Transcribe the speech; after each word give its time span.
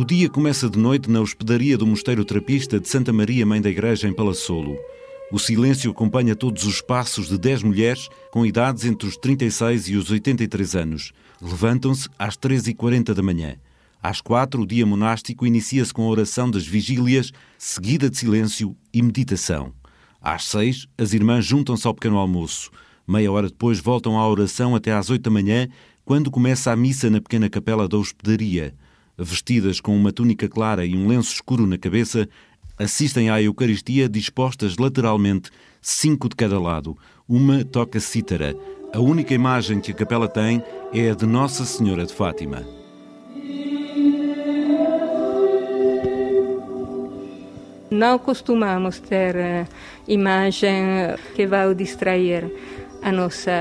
O 0.00 0.04
dia 0.04 0.30
começa 0.30 0.66
de 0.66 0.78
noite 0.78 1.10
na 1.10 1.20
hospedaria 1.20 1.76
do 1.76 1.86
Mosteiro 1.86 2.24
Trapista 2.24 2.80
de 2.80 2.88
Santa 2.88 3.12
Maria, 3.12 3.44
Mãe 3.44 3.60
da 3.60 3.68
Igreja, 3.68 4.08
em 4.08 4.14
Palassolo. 4.14 4.78
O 5.30 5.38
silêncio 5.38 5.90
acompanha 5.90 6.34
todos 6.34 6.64
os 6.64 6.80
passos 6.80 7.28
de 7.28 7.36
dez 7.36 7.62
mulheres 7.62 8.08
com 8.30 8.46
idades 8.46 8.86
entre 8.86 9.06
os 9.06 9.18
36 9.18 9.88
e 9.90 9.96
os 9.96 10.10
83 10.10 10.74
anos. 10.74 11.12
Levantam-se 11.38 12.08
às 12.18 12.34
13h40 12.34 13.12
da 13.12 13.22
manhã. 13.22 13.56
Às 14.02 14.22
quatro, 14.22 14.62
o 14.62 14.66
dia 14.66 14.86
monástico 14.86 15.44
inicia-se 15.46 15.92
com 15.92 16.04
a 16.04 16.08
oração 16.08 16.50
das 16.50 16.66
vigílias, 16.66 17.30
seguida 17.58 18.08
de 18.08 18.16
silêncio 18.16 18.74
e 18.94 19.02
meditação. 19.02 19.70
Às 20.18 20.46
seis, 20.46 20.86
as 20.96 21.12
irmãs 21.12 21.44
juntam-se 21.44 21.86
ao 21.86 21.92
pequeno 21.92 22.16
almoço. 22.16 22.70
Meia 23.06 23.30
hora 23.30 23.48
depois 23.48 23.80
voltam 23.80 24.18
à 24.18 24.26
oração 24.26 24.74
até 24.74 24.94
às 24.94 25.10
oito 25.10 25.24
da 25.24 25.30
manhã, 25.30 25.68
quando 26.06 26.30
começa 26.30 26.72
a 26.72 26.76
missa 26.76 27.10
na 27.10 27.20
pequena 27.20 27.50
capela 27.50 27.86
da 27.86 27.98
hospedaria. 27.98 28.74
Vestidas 29.22 29.80
com 29.80 29.94
uma 29.94 30.12
túnica 30.12 30.48
clara 30.48 30.84
e 30.84 30.96
um 30.96 31.06
lenço 31.06 31.34
escuro 31.34 31.66
na 31.66 31.76
cabeça, 31.76 32.28
assistem 32.78 33.28
à 33.28 33.42
Eucaristia 33.42 34.08
dispostas 34.08 34.78
lateralmente, 34.78 35.50
cinco 35.82 36.28
de 36.28 36.36
cada 36.36 36.58
lado. 36.58 36.96
Uma 37.28 37.64
toca 37.64 38.00
cítara. 38.00 38.56
A 38.94 38.98
única 38.98 39.34
imagem 39.34 39.80
que 39.80 39.92
a 39.92 39.94
capela 39.94 40.26
tem 40.26 40.62
é 40.92 41.10
a 41.10 41.14
de 41.14 41.26
Nossa 41.26 41.64
Senhora 41.64 42.06
de 42.06 42.14
Fátima. 42.14 42.66
Não 47.90 48.18
costumamos 48.18 49.00
ter 49.00 49.36
uh, 49.36 49.68
imagem 50.08 50.82
que 51.34 51.46
vai 51.46 51.74
distrair 51.74 52.50
a 53.02 53.12
nossa 53.12 53.52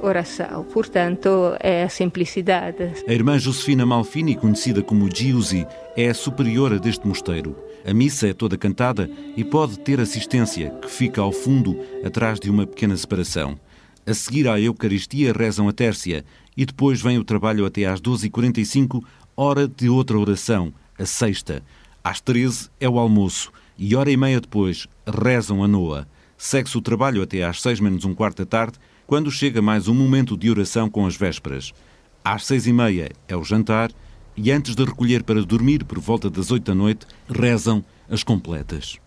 oração. 0.00 0.64
Portanto, 0.64 1.56
é 1.60 1.84
a 1.84 1.88
simplicidade. 1.88 2.92
A 3.06 3.12
irmã 3.12 3.38
Josefina 3.38 3.86
Malfini, 3.86 4.36
conhecida 4.36 4.82
como 4.82 5.08
Giusi, 5.14 5.66
é 5.96 6.08
a 6.08 6.14
superiora 6.14 6.78
deste 6.78 7.06
mosteiro. 7.06 7.56
A 7.84 7.94
missa 7.94 8.26
é 8.26 8.32
toda 8.32 8.58
cantada 8.58 9.08
e 9.36 9.44
pode 9.44 9.78
ter 9.78 10.00
assistência, 10.00 10.70
que 10.82 10.90
fica 10.90 11.20
ao 11.20 11.32
fundo, 11.32 11.78
atrás 12.04 12.40
de 12.40 12.50
uma 12.50 12.66
pequena 12.66 12.96
separação. 12.96 13.58
A 14.06 14.14
seguir 14.14 14.48
à 14.48 14.60
Eucaristia 14.60 15.32
rezam 15.32 15.68
a 15.68 15.72
tércia 15.72 16.24
e 16.56 16.64
depois 16.64 17.00
vem 17.00 17.18
o 17.18 17.24
trabalho 17.24 17.66
até 17.66 17.84
às 17.84 18.00
12h45, 18.00 19.02
hora 19.36 19.68
de 19.68 19.88
outra 19.88 20.18
oração, 20.18 20.72
a 20.98 21.04
sexta. 21.04 21.62
Às 22.02 22.20
13 22.20 22.70
é 22.80 22.88
o 22.88 22.98
almoço 22.98 23.52
e 23.78 23.94
hora 23.94 24.10
e 24.10 24.16
meia 24.16 24.40
depois 24.40 24.86
rezam 25.06 25.62
a 25.62 25.68
noa. 25.68 26.08
Segue-se 26.38 26.76
o 26.76 26.82
trabalho 26.82 27.22
até 27.22 27.44
às 27.44 27.60
6 27.60 27.80
menos 27.80 28.04
um 28.04 28.14
quarto 28.14 28.38
da 28.38 28.46
tarde, 28.46 28.78
quando 29.06 29.30
chega 29.30 29.62
mais 29.62 29.86
um 29.88 29.94
momento 29.94 30.36
de 30.36 30.50
oração 30.50 30.90
com 30.90 31.06
as 31.06 31.16
vésperas. 31.16 31.72
Às 32.24 32.44
seis 32.44 32.66
e 32.66 32.72
meia 32.72 33.10
é 33.28 33.36
o 33.36 33.44
jantar 33.44 33.90
e 34.36 34.50
antes 34.50 34.74
de 34.74 34.84
recolher 34.84 35.22
para 35.22 35.42
dormir 35.42 35.84
por 35.84 35.98
volta 35.98 36.28
das 36.28 36.50
oito 36.50 36.64
da 36.64 36.74
noite, 36.74 37.06
rezam 37.28 37.84
as 38.10 38.22
completas. 38.22 38.98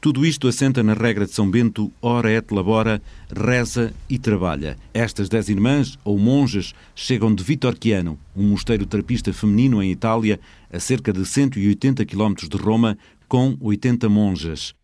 Tudo 0.00 0.24
isto 0.24 0.48
assenta 0.48 0.82
na 0.82 0.94
regra 0.94 1.26
de 1.26 1.32
São 1.32 1.50
Bento, 1.50 1.92
ora 2.00 2.32
et 2.32 2.50
labora, 2.50 3.02
reza 3.30 3.92
e 4.08 4.18
trabalha. 4.18 4.78
Estas 4.94 5.28
dez 5.28 5.50
irmãs, 5.50 5.98
ou 6.02 6.18
monjas, 6.18 6.72
chegam 6.94 7.34
de 7.34 7.44
Vitorquiano, 7.44 8.18
um 8.34 8.48
mosteiro 8.48 8.86
terapista 8.86 9.30
feminino 9.30 9.82
em 9.82 9.90
Itália, 9.90 10.40
a 10.72 10.80
cerca 10.80 11.12
de 11.12 11.26
180 11.26 12.06
quilómetros 12.06 12.48
de 12.48 12.56
Roma, 12.56 12.96
com 13.28 13.58
80 13.60 14.08
monjas. 14.08 14.74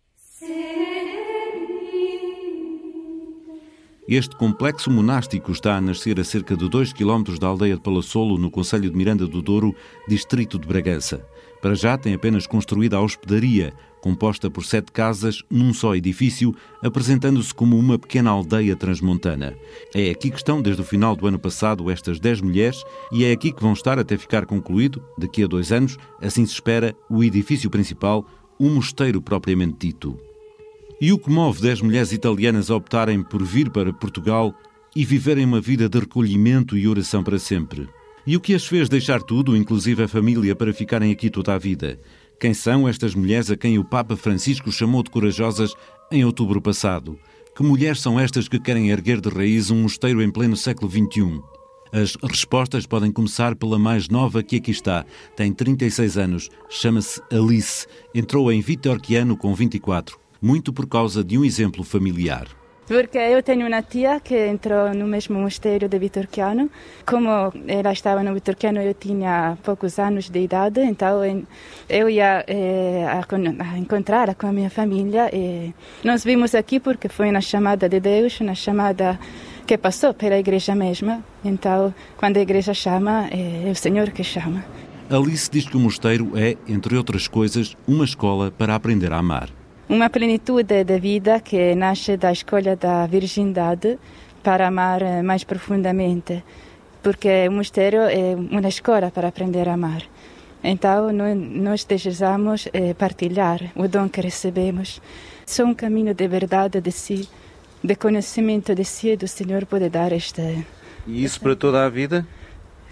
Este 4.08 4.36
complexo 4.36 4.88
monástico 4.88 5.50
está 5.50 5.76
a 5.76 5.80
nascer 5.80 6.20
a 6.20 6.24
cerca 6.24 6.56
de 6.56 6.68
2 6.68 6.92
km 6.92 7.36
da 7.40 7.48
aldeia 7.48 7.74
de 7.74 7.80
Palassolo, 7.82 8.38
no 8.38 8.52
Conselho 8.52 8.88
de 8.88 8.96
Miranda 8.96 9.26
do 9.26 9.42
Douro, 9.42 9.74
distrito 10.06 10.60
de 10.60 10.68
Bragança. 10.68 11.26
Para 11.60 11.74
já 11.74 11.98
tem 11.98 12.14
apenas 12.14 12.46
construída 12.46 12.96
a 12.96 13.00
hospedaria, 13.00 13.74
composta 14.00 14.48
por 14.48 14.64
sete 14.64 14.92
casas 14.92 15.42
num 15.50 15.74
só 15.74 15.96
edifício, 15.96 16.54
apresentando-se 16.80 17.52
como 17.52 17.76
uma 17.76 17.98
pequena 17.98 18.30
aldeia 18.30 18.76
transmontana. 18.76 19.56
É 19.92 20.08
aqui 20.10 20.30
que 20.30 20.36
estão 20.36 20.62
desde 20.62 20.82
o 20.82 20.84
final 20.84 21.16
do 21.16 21.26
ano 21.26 21.38
passado 21.40 21.90
estas 21.90 22.20
10 22.20 22.42
mulheres 22.42 22.84
e 23.10 23.24
é 23.24 23.32
aqui 23.32 23.50
que 23.50 23.62
vão 23.62 23.72
estar 23.72 23.98
até 23.98 24.16
ficar 24.16 24.46
concluído, 24.46 25.02
daqui 25.18 25.42
a 25.42 25.48
dois 25.48 25.72
anos, 25.72 25.96
assim 26.22 26.46
se 26.46 26.52
espera, 26.52 26.94
o 27.10 27.24
edifício 27.24 27.68
principal, 27.68 28.24
o 28.56 28.68
mosteiro 28.68 29.20
propriamente 29.20 29.78
dito. 29.80 30.16
E 30.98 31.12
o 31.12 31.18
que 31.18 31.28
move 31.28 31.60
10 31.60 31.82
mulheres 31.82 32.10
italianas 32.10 32.70
a 32.70 32.74
optarem 32.74 33.22
por 33.22 33.44
vir 33.44 33.68
para 33.68 33.92
Portugal 33.92 34.54
e 34.94 35.04
viverem 35.04 35.44
uma 35.44 35.60
vida 35.60 35.90
de 35.90 35.98
recolhimento 35.98 36.74
e 36.74 36.88
oração 36.88 37.22
para 37.22 37.38
sempre? 37.38 37.86
E 38.26 38.34
o 38.34 38.40
que 38.40 38.54
as 38.54 38.66
fez 38.66 38.88
deixar 38.88 39.22
tudo, 39.22 39.54
inclusive 39.54 40.02
a 40.02 40.08
família, 40.08 40.56
para 40.56 40.72
ficarem 40.72 41.12
aqui 41.12 41.28
toda 41.28 41.52
a 41.52 41.58
vida? 41.58 42.00
Quem 42.40 42.54
são 42.54 42.88
estas 42.88 43.14
mulheres 43.14 43.50
a 43.50 43.58
quem 43.58 43.78
o 43.78 43.84
Papa 43.84 44.16
Francisco 44.16 44.72
chamou 44.72 45.02
de 45.02 45.10
corajosas 45.10 45.74
em 46.10 46.24
outubro 46.24 46.62
passado? 46.62 47.18
Que 47.54 47.62
mulheres 47.62 48.00
são 48.00 48.18
estas 48.18 48.48
que 48.48 48.58
querem 48.58 48.88
erguer 48.88 49.20
de 49.20 49.28
raiz 49.28 49.70
um 49.70 49.82
mosteiro 49.82 50.22
em 50.22 50.30
pleno 50.30 50.56
século 50.56 50.90
XXI? 50.90 51.42
As 51.92 52.16
respostas 52.22 52.86
podem 52.86 53.12
começar 53.12 53.54
pela 53.54 53.78
mais 53.78 54.08
nova 54.08 54.42
que 54.42 54.56
aqui 54.56 54.70
está. 54.70 55.04
Tem 55.36 55.52
36 55.52 56.16
anos, 56.16 56.48
chama-se 56.70 57.20
Alice. 57.30 57.86
Entrou 58.14 58.50
em 58.50 58.62
Vitorquiano 58.62 59.36
com 59.36 59.54
24 59.54 60.24
muito 60.40 60.72
por 60.72 60.86
causa 60.86 61.22
de 61.22 61.38
um 61.38 61.44
exemplo 61.44 61.82
familiar. 61.84 62.46
Porque 62.86 63.18
eu 63.18 63.42
tenho 63.42 63.66
uma 63.66 63.82
tia 63.82 64.20
que 64.20 64.46
entrou 64.46 64.94
no 64.94 65.08
mesmo 65.08 65.36
mosteiro 65.40 65.88
de 65.88 65.98
Vitorquiano. 65.98 66.70
Como 67.04 67.28
ela 67.66 67.92
estava 67.92 68.22
no 68.22 68.32
Vitorquiano, 68.32 68.80
eu 68.80 68.94
tinha 68.94 69.58
poucos 69.64 69.98
anos 69.98 70.30
de 70.30 70.38
idade, 70.38 70.80
então 70.80 71.20
eu 71.88 72.08
ia 72.08 72.44
eh, 72.46 73.04
a, 73.08 73.78
encontrar 73.78 74.32
com 74.36 74.46
a 74.46 74.52
minha 74.52 74.70
família. 74.70 75.28
E 75.32 75.74
nós 76.04 76.22
vimos 76.22 76.54
aqui 76.54 76.78
porque 76.78 77.08
foi 77.08 77.28
uma 77.28 77.40
chamada 77.40 77.88
de 77.88 77.98
Deus, 77.98 78.40
uma 78.40 78.54
chamada 78.54 79.18
que 79.66 79.76
passou 79.76 80.14
pela 80.14 80.38
igreja 80.38 80.72
mesma. 80.76 81.24
Então, 81.44 81.92
quando 82.16 82.36
a 82.36 82.40
igreja 82.40 82.72
chama, 82.72 83.28
é 83.32 83.68
o 83.68 83.74
Senhor 83.74 84.10
que 84.10 84.22
chama. 84.22 84.64
Alice 85.10 85.50
diz 85.50 85.68
que 85.68 85.76
o 85.76 85.80
mosteiro 85.80 86.32
é, 86.36 86.56
entre 86.68 86.96
outras 86.96 87.26
coisas, 87.26 87.76
uma 87.86 88.04
escola 88.04 88.52
para 88.52 88.76
aprender 88.76 89.12
a 89.12 89.18
amar. 89.18 89.50
Uma 89.88 90.10
plenitude 90.10 90.82
da 90.82 90.98
vida 90.98 91.38
que 91.40 91.76
nasce 91.76 92.16
da 92.16 92.32
escolha 92.32 92.74
da 92.74 93.06
virgindade 93.06 93.96
para 94.42 94.66
amar 94.66 95.00
eh, 95.00 95.22
mais 95.22 95.44
profundamente, 95.44 96.42
porque 97.00 97.46
o 97.48 97.52
mistério 97.52 98.00
é 98.02 98.34
uma 98.34 98.68
escola 98.68 99.12
para 99.12 99.28
aprender 99.28 99.68
a 99.68 99.74
amar. 99.74 100.02
Então, 100.64 101.12
nós 101.12 101.84
desejamos 101.84 102.68
eh, 102.72 102.94
partilhar 102.94 103.60
o 103.76 103.86
dom 103.86 104.08
que 104.08 104.20
recebemos. 104.20 105.00
Só 105.46 105.62
um 105.62 105.74
caminho 105.74 106.12
de 106.12 106.26
verdade 106.26 106.80
de 106.80 106.90
si, 106.90 107.28
de 107.80 107.94
conhecimento 107.94 108.74
de 108.74 108.84
si 108.84 109.16
do 109.16 109.28
Senhor 109.28 109.66
pode 109.66 109.88
dar 109.88 110.10
esta. 110.12 110.42
E 111.06 111.22
isso 111.22 111.40
para 111.40 111.54
toda 111.54 111.86
a 111.86 111.88
vida? 111.88 112.26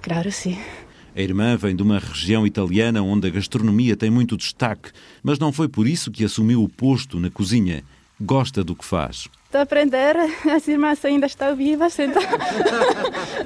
Claro, 0.00 0.30
sim. 0.30 0.56
A 1.16 1.22
irmã 1.22 1.56
vem 1.56 1.76
de 1.76 1.82
uma 1.82 2.00
região 2.00 2.44
italiana 2.44 3.00
onde 3.00 3.28
a 3.28 3.30
gastronomia 3.30 3.96
tem 3.96 4.10
muito 4.10 4.36
destaque, 4.36 4.90
mas 5.22 5.38
não 5.38 5.52
foi 5.52 5.68
por 5.68 5.86
isso 5.86 6.10
que 6.10 6.24
assumiu 6.24 6.60
o 6.60 6.68
posto 6.68 7.20
na 7.20 7.30
cozinha. 7.30 7.84
Gosta 8.20 8.64
do 8.64 8.74
que 8.74 8.84
faz. 8.84 9.28
Estou 9.44 9.60
a 9.60 9.62
aprender, 9.62 10.16
as 10.52 10.66
irmãs 10.66 11.04
ainda 11.04 11.26
estão 11.26 11.54
vivas, 11.54 11.96
então, 12.00 12.20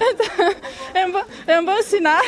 então 0.01 0.55
é, 0.95 1.07
um 1.07 1.13
bom, 1.13 1.25
é 1.47 1.61
um 1.61 1.65
bom 1.67 1.83
sinal. 1.83 2.23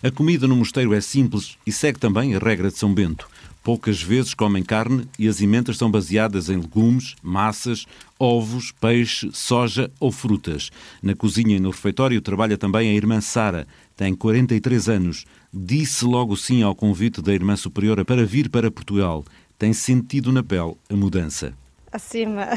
A 0.00 0.10
comida 0.12 0.46
no 0.46 0.54
mosteiro 0.54 0.94
é 0.94 1.00
simples 1.00 1.58
e 1.66 1.72
segue 1.72 1.98
também 1.98 2.36
a 2.36 2.38
regra 2.38 2.68
de 2.68 2.78
São 2.78 2.94
Bento. 2.94 3.28
Poucas 3.62 4.02
vezes 4.02 4.34
comem 4.34 4.62
carne 4.62 5.06
e 5.16 5.28
as 5.28 5.40
emendas 5.40 5.78
são 5.78 5.88
baseadas 5.88 6.48
em 6.48 6.56
legumes, 6.56 7.14
massas, 7.22 7.86
ovos, 8.18 8.72
peixe, 8.72 9.30
soja 9.32 9.88
ou 10.00 10.10
frutas. 10.10 10.70
Na 11.00 11.14
cozinha 11.14 11.56
e 11.56 11.60
no 11.60 11.70
refeitório 11.70 12.20
trabalha 12.20 12.58
também 12.58 12.90
a 12.90 12.94
irmã 12.94 13.20
Sara. 13.20 13.68
Tem 13.96 14.14
43 14.14 14.88
anos. 14.88 15.24
Disse 15.54 16.04
logo 16.04 16.36
sim 16.36 16.62
ao 16.62 16.74
convite 16.74 17.22
da 17.22 17.32
irmã 17.32 17.54
superiora 17.54 18.04
para 18.04 18.26
vir 18.26 18.48
para 18.48 18.70
Portugal. 18.70 19.24
Tem 19.56 19.72
sentido 19.72 20.32
na 20.32 20.42
pele 20.42 20.74
a 20.90 20.96
mudança. 20.96 21.54
Acima 21.92 22.48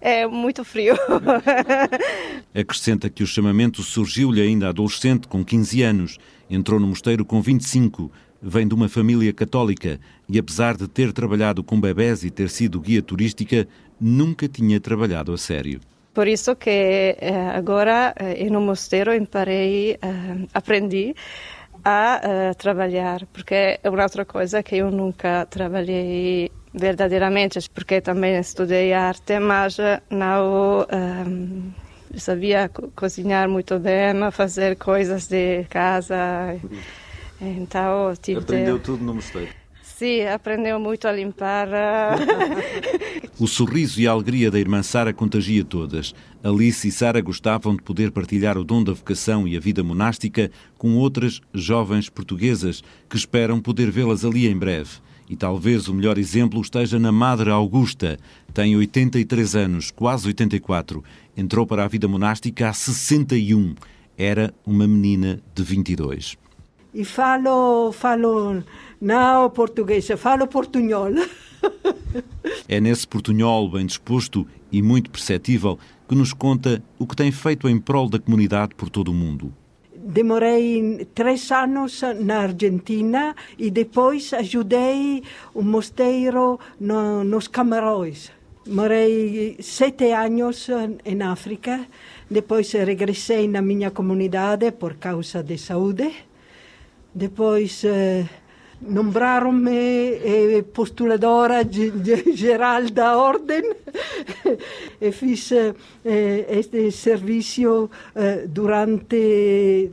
é 0.00 0.26
muito 0.28 0.62
frio. 0.64 0.94
Acrescenta 2.54 3.10
que 3.10 3.24
o 3.24 3.26
chamamento 3.26 3.82
surgiu-lhe 3.82 4.40
ainda 4.40 4.68
adolescente, 4.68 5.26
com 5.26 5.44
15 5.44 5.82
anos. 5.82 6.18
Entrou 6.48 6.78
no 6.78 6.86
mosteiro 6.86 7.24
com 7.24 7.40
25 7.40 8.12
vem 8.40 8.66
de 8.66 8.74
uma 8.74 8.88
família 8.88 9.32
católica 9.32 9.98
e, 10.28 10.38
apesar 10.38 10.76
de 10.76 10.88
ter 10.88 11.12
trabalhado 11.12 11.62
com 11.62 11.80
bebés 11.80 12.24
e 12.24 12.30
ter 12.30 12.48
sido 12.48 12.80
guia 12.80 13.02
turística, 13.02 13.66
nunca 14.00 14.48
tinha 14.48 14.78
trabalhado 14.80 15.32
a 15.32 15.38
sério. 15.38 15.80
Por 16.12 16.26
isso 16.26 16.56
que 16.56 17.14
eh, 17.20 17.50
agora 17.54 18.14
eh, 18.16 18.48
no 18.48 18.60
mosteiro 18.60 19.14
imparei, 19.14 19.98
eh, 20.00 20.46
aprendi 20.54 21.14
a 21.84 22.52
trabalhar, 22.58 23.26
porque 23.26 23.78
é 23.80 23.90
uma 23.90 24.02
outra 24.02 24.24
coisa 24.24 24.60
que 24.62 24.76
eu 24.76 24.90
nunca 24.90 25.46
trabalhei 25.46 26.50
verdadeiramente, 26.74 27.70
porque 27.70 28.00
também 28.00 28.36
estudei 28.38 28.92
arte, 28.92 29.38
mas 29.38 29.76
não 30.10 30.84
sabia 32.16 32.68
cozinhar 32.96 33.48
muito 33.48 33.78
bem, 33.78 34.14
fazer 34.32 34.76
coisas 34.76 35.28
de 35.28 35.64
casa. 35.70 36.58
Então, 37.40 38.14
tive 38.20 38.40
Aprendeu 38.40 38.78
de... 38.78 38.84
tudo 38.84 39.04
no 39.04 39.14
mosteiro. 39.14 39.50
Sim, 39.82 40.26
aprendeu 40.26 40.78
muito 40.78 41.08
a 41.08 41.12
limpar. 41.12 41.68
o 43.40 43.46
sorriso 43.46 43.98
e 43.98 44.06
a 44.06 44.10
alegria 44.10 44.50
da 44.50 44.60
irmã 44.60 44.82
Sara 44.82 45.10
contagia 45.10 45.64
todas. 45.64 46.14
Alice 46.44 46.86
e 46.86 46.92
Sara 46.92 47.18
gostavam 47.22 47.74
de 47.74 47.82
poder 47.82 48.10
partilhar 48.10 48.58
o 48.58 48.64
dom 48.64 48.84
da 48.84 48.92
vocação 48.92 49.48
e 49.48 49.56
a 49.56 49.60
vida 49.60 49.82
monástica 49.82 50.50
com 50.76 50.96
outras 50.96 51.40
jovens 51.54 52.10
portuguesas 52.10 52.82
que 53.08 53.16
esperam 53.16 53.58
poder 53.58 53.90
vê-las 53.90 54.22
ali 54.22 54.46
em 54.46 54.58
breve. 54.58 54.98
E 55.30 55.34
talvez 55.34 55.88
o 55.88 55.94
melhor 55.94 56.18
exemplo 56.18 56.60
esteja 56.60 56.98
na 56.98 57.10
Madre 57.10 57.48
Augusta. 57.48 58.18
Tem 58.52 58.76
83 58.76 59.56
anos, 59.56 59.90
quase 59.90 60.26
84. 60.26 61.02
Entrou 61.34 61.66
para 61.66 61.84
a 61.84 61.88
vida 61.88 62.06
monástica 62.06 62.68
há 62.68 62.72
61. 62.74 63.74
Era 64.18 64.52
uma 64.66 64.86
menina 64.86 65.40
de 65.54 65.62
22. 65.62 66.36
E 66.96 67.04
falo, 67.04 67.92
falo 67.92 68.64
não 68.98 69.50
português, 69.50 70.08
falo 70.16 70.46
portunhol. 70.46 71.12
É 72.68 72.80
nesse 72.80 73.06
portunhol 73.06 73.68
bem 73.68 73.84
disposto 73.84 74.46
e 74.72 74.80
muito 74.80 75.10
perceptível 75.10 75.78
que 76.08 76.14
nos 76.14 76.32
conta 76.32 76.82
o 76.98 77.06
que 77.06 77.14
tem 77.14 77.30
feito 77.30 77.68
em 77.68 77.78
prol 77.78 78.08
da 78.08 78.18
comunidade 78.18 78.74
por 78.74 78.88
todo 78.88 79.08
o 79.08 79.14
mundo. 79.14 79.52
Demorei 79.94 81.06
três 81.14 81.50
anos 81.50 82.00
na 82.20 82.38
Argentina 82.42 83.36
e 83.58 83.70
depois 83.70 84.32
ajudei 84.32 85.22
o 85.52 85.62
mosteiro 85.62 86.58
no, 86.80 87.24
nos 87.24 87.46
Camarões. 87.48 88.30
Morei 88.66 89.56
sete 89.60 90.12
anos 90.12 90.68
em 91.04 91.22
África, 91.22 91.86
depois 92.30 92.72
regressei 92.72 93.46
na 93.48 93.60
minha 93.60 93.90
comunidade 93.90 94.72
por 94.72 94.94
causa 94.94 95.42
de 95.42 95.58
saúde. 95.58 96.25
Depois 97.16 97.82
eh, 97.82 98.26
nombraram-me 98.78 99.72
eh, 99.72 100.62
postuladora 100.70 101.62
geral 102.34 102.90
da 102.90 103.16
ordem 103.16 103.62
e 105.00 105.10
fiz 105.12 105.50
eh, 105.52 105.74
este 106.50 106.90
serviço 106.90 107.88
eh, 108.14 108.44
durante 108.46 109.90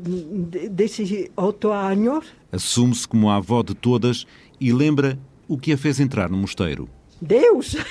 desses 0.70 1.30
oito 1.38 1.72
anos. 1.72 2.26
Assume-se 2.52 3.08
como 3.08 3.30
a 3.30 3.38
avó 3.38 3.64
de 3.64 3.74
todas 3.74 4.28
e 4.60 4.74
lembra 4.74 5.18
o 5.48 5.58
que 5.58 5.72
a 5.72 5.78
fez 5.78 6.02
entrar 6.02 6.30
no 6.30 6.36
mosteiro. 6.36 6.90
Deus! 7.22 7.78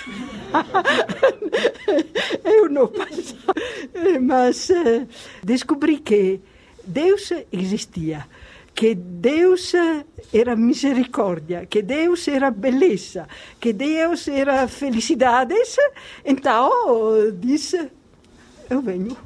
Eu 2.44 2.69
não 2.69 2.87
passava, 2.87 3.55
mas 4.20 4.69
descobri 5.43 5.99
que 5.99 6.38
Deus 6.87 7.32
existia 7.50 8.26
que 8.74 8.94
Deus 8.94 9.72
era 10.32 10.56
misericórdia, 10.56 11.66
que 11.66 11.82
Deus 11.82 12.26
era 12.26 12.50
beleza, 12.50 13.28
que 13.60 13.72
Deus 13.72 14.28
era 14.28 14.66
felicidade. 14.66 15.54
Então 16.24 16.70
disse: 17.38 17.90
Eu 18.69 18.80
venho. 18.80 19.16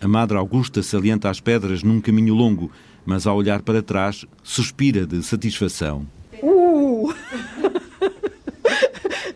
A 0.00 0.08
Madre 0.08 0.36
Augusta 0.36 0.82
salienta 0.82 1.28
as 1.28 1.40
pedras 1.40 1.82
num 1.82 2.00
caminho 2.00 2.34
longo, 2.34 2.70
mas 3.04 3.26
ao 3.26 3.36
olhar 3.36 3.62
para 3.62 3.82
trás 3.82 4.24
suspira 4.42 5.06
de 5.06 5.22
satisfação. 5.22 6.06
Uh! 6.42 7.12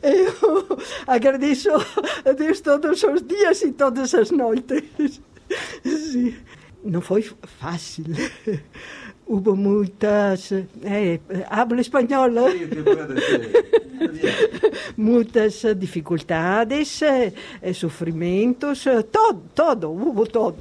Eu 0.03 0.79
agradeço 1.07 1.71
a 1.71 2.33
Deus 2.33 2.61
todos 2.61 3.03
os 3.03 3.23
dias 3.23 3.63
e 3.63 3.73
todas 3.73 4.15
as 4.15 4.31
noites. 4.31 4.83
Sim 5.83 6.35
não 6.85 7.01
foi 7.01 7.29
fácil. 7.43 8.05
Houve 9.27 9.53
muitas. 9.53 10.53
É, 10.53 11.19
hablo 11.49 11.81
espanhol. 11.81 12.29
muitas 14.97 15.63
dificuldades, 15.79 17.01
sofrimentos, 17.75 18.85
todo, 19.11 19.43
todo, 19.55 19.91
houve 19.91 20.29
todo. 20.29 20.59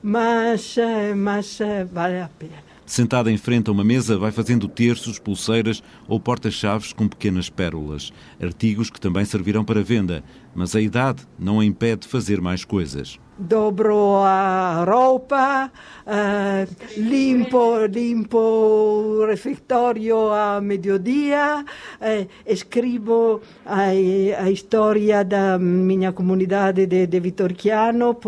Mas, 0.00 0.76
mas 1.16 1.58
vale 1.92 2.20
a 2.20 2.30
pena. 2.38 2.62
Sentada 2.86 3.32
em 3.32 3.36
frente 3.36 3.68
a 3.68 3.72
uma 3.72 3.82
mesa, 3.82 4.16
vai 4.16 4.30
fazendo 4.30 4.68
terços, 4.68 5.18
pulseiras 5.18 5.82
ou 6.06 6.20
porta-chaves 6.20 6.92
com 6.92 7.08
pequenas 7.08 7.50
pérolas. 7.50 8.12
Artigos 8.40 8.90
que 8.90 9.00
também 9.00 9.24
servirão 9.24 9.64
para 9.64 9.82
venda, 9.82 10.22
mas 10.54 10.76
a 10.76 10.80
idade 10.80 11.26
não 11.36 11.58
a 11.58 11.64
impede 11.64 12.02
de 12.02 12.08
fazer 12.08 12.40
mais 12.40 12.64
coisas 12.64 13.18
dobro 13.38 14.22
a 14.22 14.84
roupa, 14.84 15.70
uh, 16.06 16.66
limpo, 16.96 17.86
limpo 17.86 18.38
o 18.38 19.26
refeitório 19.26 20.32
a 20.32 20.60
meio-dia, 20.60 21.64
uh, 21.64 22.28
escrevo 22.46 23.40
a, 23.66 23.88
a, 23.88 24.50
história 24.50 25.24
da 25.24 25.58
minha 25.58 26.12
comunidade 26.12 26.86
de, 26.86 27.06
de 27.06 27.20
Vitorquiano, 27.20 28.18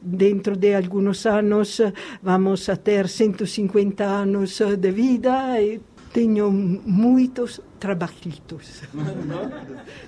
dentro 0.00 0.56
de 0.56 0.74
alguns 0.74 1.26
anos 1.26 1.80
vamos 2.22 2.68
a 2.68 2.76
ter 2.76 3.08
150 3.08 4.04
anos 4.04 4.60
de 4.78 4.90
vida 4.90 5.60
e 5.60 5.80
tenho 6.12 6.50
muitos 6.50 7.60
trabalhitos. 7.82 8.80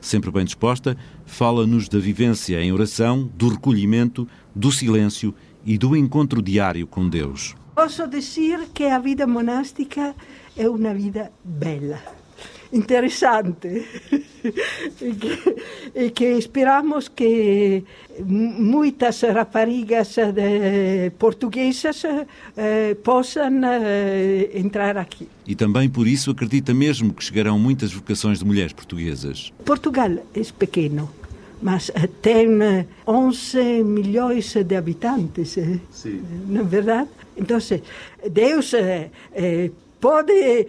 Sempre 0.00 0.30
bem 0.30 0.44
disposta, 0.44 0.96
fala-nos 1.26 1.88
da 1.88 1.98
vivência 1.98 2.62
em 2.62 2.70
oração, 2.70 3.28
do 3.34 3.48
recolhimento, 3.48 4.28
do 4.54 4.70
silêncio 4.70 5.34
e 5.66 5.76
do 5.76 5.96
encontro 5.96 6.40
diário 6.40 6.86
com 6.86 7.08
Deus. 7.08 7.56
Posso 7.74 8.06
dizer 8.06 8.68
que 8.72 8.84
a 8.84 9.00
vida 9.00 9.26
monástica 9.26 10.14
é 10.56 10.68
uma 10.68 10.94
vida 10.94 11.32
bela 11.42 12.00
interessante 12.74 13.86
e, 15.00 15.14
que, 15.14 15.56
e 15.94 16.10
que 16.10 16.24
esperamos 16.24 17.08
que 17.08 17.84
muitas 18.20 19.22
raparigas 19.22 20.16
de, 20.16 21.10
portuguesas 21.18 22.02
eh, 22.56 22.94
possam 23.02 23.60
eh, 23.64 24.50
entrar 24.54 24.98
aqui. 24.98 25.28
E 25.46 25.54
também 25.54 25.88
por 25.88 26.06
isso 26.06 26.32
acredita 26.32 26.74
mesmo 26.74 27.14
que 27.14 27.22
chegarão 27.22 27.58
muitas 27.58 27.92
vocações 27.92 28.40
de 28.40 28.44
mulheres 28.44 28.72
portuguesas. 28.72 29.52
Portugal 29.64 30.10
é 30.34 30.42
pequeno, 30.58 31.08
mas 31.62 31.90
tem 32.20 32.48
11 33.06 33.84
milhões 33.84 34.52
de 34.52 34.76
habitantes, 34.76 35.56
Sim. 35.90 36.22
não 36.48 36.60
é 36.60 36.64
verdade? 36.64 37.08
Então, 37.36 37.58
Deus 38.30 38.74
eh, 38.74 39.10
pode 40.04 40.66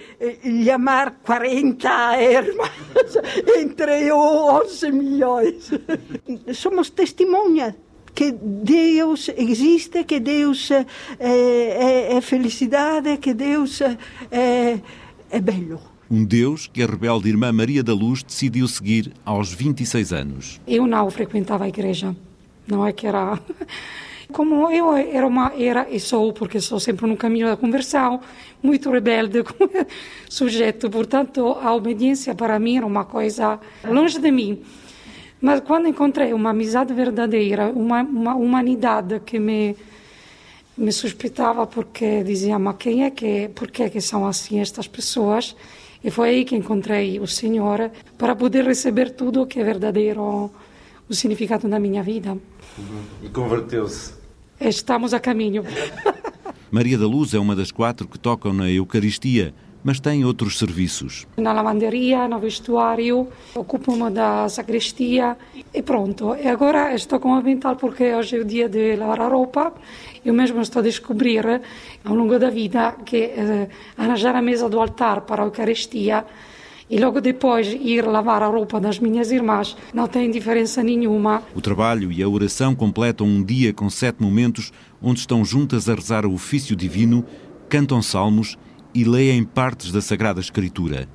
chamar 0.64 1.20
40 1.22 2.22
irmãs 2.22 3.18
entre 3.60 4.10
11 4.10 4.92
milhões. 4.94 5.72
Somos 6.56 6.90
testemunhas 6.90 7.74
que 8.14 8.32
Deus 8.32 9.30
existe, 9.36 10.06
que 10.06 10.22
Deus 10.22 10.72
é, 10.72 10.86
é, 11.20 12.14
é 12.16 12.22
felicidade, 12.22 13.18
que 13.18 13.34
Deus 13.34 13.82
é, 13.82 14.80
é 15.30 15.42
belo. 15.42 15.82
Um 16.10 16.24
Deus 16.24 16.68
que 16.68 16.82
a 16.82 16.86
rebelde 16.86 17.28
irmã 17.28 17.52
Maria 17.52 17.84
da 17.84 17.94
Luz 17.94 18.24
decidiu 18.24 18.70
seguir 18.70 19.12
aos 19.26 19.52
26 19.52 20.14
anos. 20.14 20.62
Eu 20.66 20.88
não 20.88 21.12
frequentava 21.12 21.66
a 21.66 21.68
igreja, 21.68 22.16
não 22.66 22.88
é 22.88 22.94
que 22.94 23.06
era 23.06 23.38
como 24.32 24.72
eu 24.72 24.94
era 24.96 25.26
uma 25.26 25.54
era 25.58 25.88
e 25.90 26.00
sou 26.00 26.34
porque 26.34 26.60
sou 26.60 26.80
sempre 26.80 27.06
no 27.08 27.18
caminho 27.18 27.48
da 27.48 27.58
conversão 27.58 28.20
muito 28.62 28.90
rebelde 28.90 29.44
como 29.46 29.70
sujeito. 30.30 30.90
Portanto 30.90 31.58
a 31.62 31.74
obediência 31.74 32.34
para 32.34 32.58
mim 32.60 32.78
era 32.78 32.86
uma 32.86 33.06
coisa 33.06 33.60
longe 33.84 34.20
de 34.20 34.32
mim. 34.32 34.62
Mas 35.42 35.62
quando 35.62 35.88
encontrei 35.88 36.34
uma 36.34 36.52
amizade 36.52 36.94
verdadeira 36.94 37.72
uma, 37.72 38.02
uma 38.02 38.36
humanidade 38.36 39.22
que 39.26 39.40
me 39.40 39.76
me 40.78 40.92
suspeitava 40.92 41.66
porque 41.66 42.22
dizia 42.22 42.60
mas 42.60 42.76
quem 42.78 43.06
é 43.06 43.10
que 43.10 43.50
por 43.56 43.72
que 43.72 43.84
é 43.84 43.90
que 43.90 44.02
são 44.02 44.26
assim 44.28 44.60
estas 44.60 44.88
pessoas? 44.88 45.56
E 46.04 46.12
foi 46.12 46.30
aí 46.30 46.46
que 46.46 46.56
encontrei 46.56 47.20
o 47.20 47.26
Senhor 47.26 47.90
para 48.18 48.36
poder 48.36 48.64
receber 48.66 49.12
tudo 49.12 49.48
que 49.48 49.60
é 49.60 49.64
verdadeiro 49.64 50.52
o 51.10 51.14
significado 51.14 51.68
da 51.68 51.80
minha 51.80 52.04
vida. 52.04 52.32
Uhum. 52.78 53.04
E 53.24 53.30
converteu-se. 53.30 54.14
Estamos 54.60 55.14
a 55.14 55.20
caminho. 55.20 55.64
Maria 56.72 56.98
da 56.98 57.08
Luz 57.08 57.34
é 57.34 57.40
uma 57.40 57.56
das 57.56 57.72
quatro 57.72 58.08
que 58.08 58.18
tocam 58.18 58.52
na 58.52 58.70
Eucaristia, 58.70 59.54
mas 59.84 60.00
tem 60.00 60.26
outros 60.26 60.58
serviços. 60.58 61.28
Na 61.38 61.54
lavanderia, 61.54 62.28
no 62.28 62.40
vestuário, 62.40 63.28
ocupo-me 63.54 64.10
da 64.10 64.50
sacristia 64.50 65.38
e 65.74 65.82
pronto. 65.84 66.36
E 66.36 66.48
agora 66.48 66.96
estou 66.96 67.20
com 67.20 67.34
o 67.34 67.36
avental 67.36 67.76
porque 67.76 68.16
hoje 68.16 68.38
é 68.38 68.40
o 68.40 68.46
dia 68.46 68.68
de 68.68 68.96
lavar 68.96 69.22
a 69.22 69.28
roupa. 69.28 69.74
Eu 70.26 70.34
mesmo 70.34 70.60
estou 70.60 70.80
a 70.80 70.84
descobrir, 70.84 71.62
ao 72.04 72.16
longo 72.16 72.40
da 72.40 72.50
vida, 72.50 72.96
que 73.06 73.18
eh, 73.18 73.70
arranjar 73.96 74.36
a 74.36 74.42
mesa 74.42 74.68
do 74.68 74.80
altar 74.80 75.22
para 75.22 75.44
a 75.44 75.46
Eucaristia 75.46 76.26
e 76.90 77.00
logo 77.00 77.20
depois 77.20 77.68
ir 77.68 78.06
lavar 78.06 78.44
a 78.44 78.48
roupa 78.48 78.80
das 78.80 79.00
minhas 79.00 79.32
irmãs 79.32 79.76
não 79.94 80.08
tem 80.08 80.30
diferença 80.30 80.84
nenhuma. 80.84 81.44
O 81.56 81.62
trabalho 81.62 82.12
e 82.12 82.22
a 82.22 82.30
oração 82.30 82.76
completam 82.76 83.26
um 83.28 83.44
dia 83.44 83.74
com 83.74 83.90
sete 83.90 84.22
momentos 84.22 84.72
onde 85.02 85.20
estão 85.20 85.44
juntas 85.44 85.90
a 85.90 85.96
rezar 85.96 86.26
o 86.26 86.34
ofício 86.34 86.76
divino 86.76 87.26
cantam 87.68 88.02
salmos 88.02 88.58
e 88.94 89.04
leem 89.04 89.44
partes 89.44 89.92
da 89.92 90.02
Sagrada 90.02 90.40
Escritura. 90.40 91.10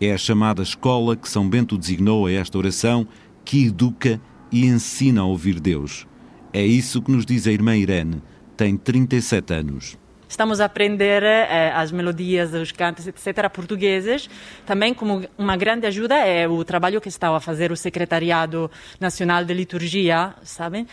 É 0.00 0.12
a 0.12 0.18
chamada 0.18 0.62
escola 0.62 1.16
que 1.16 1.28
São 1.28 1.48
Bento 1.48 1.78
designou 1.78 2.26
a 2.26 2.32
esta 2.32 2.58
oração, 2.58 3.06
que 3.44 3.66
educa 3.66 4.20
e 4.52 4.66
ensina 4.66 5.22
a 5.22 5.24
ouvir 5.24 5.58
Deus. 5.60 6.06
É 6.52 6.64
isso 6.64 7.02
que 7.02 7.10
nos 7.10 7.26
diz 7.26 7.46
a 7.46 7.52
irmã 7.52 7.76
Irene, 7.76 8.22
tem 8.56 8.76
37 8.76 9.54
anos. 9.54 9.98
Estamos 10.34 10.60
a 10.60 10.64
aprender 10.64 11.22
eh, 11.22 11.70
as 11.72 11.92
melodias, 11.92 12.52
os 12.54 12.72
cantos, 12.72 13.06
etc., 13.06 13.48
portugueses. 13.48 14.28
Também, 14.66 14.92
como 14.92 15.24
uma 15.38 15.56
grande 15.56 15.86
ajuda, 15.86 16.16
é 16.16 16.48
o 16.48 16.64
trabalho 16.64 17.00
que 17.00 17.08
está 17.08 17.28
a 17.28 17.38
fazer 17.38 17.70
o 17.70 17.76
Secretariado 17.76 18.68
Nacional 18.98 19.44
de 19.44 19.54
Liturgia, 19.54 20.34
sabem? 20.42 20.88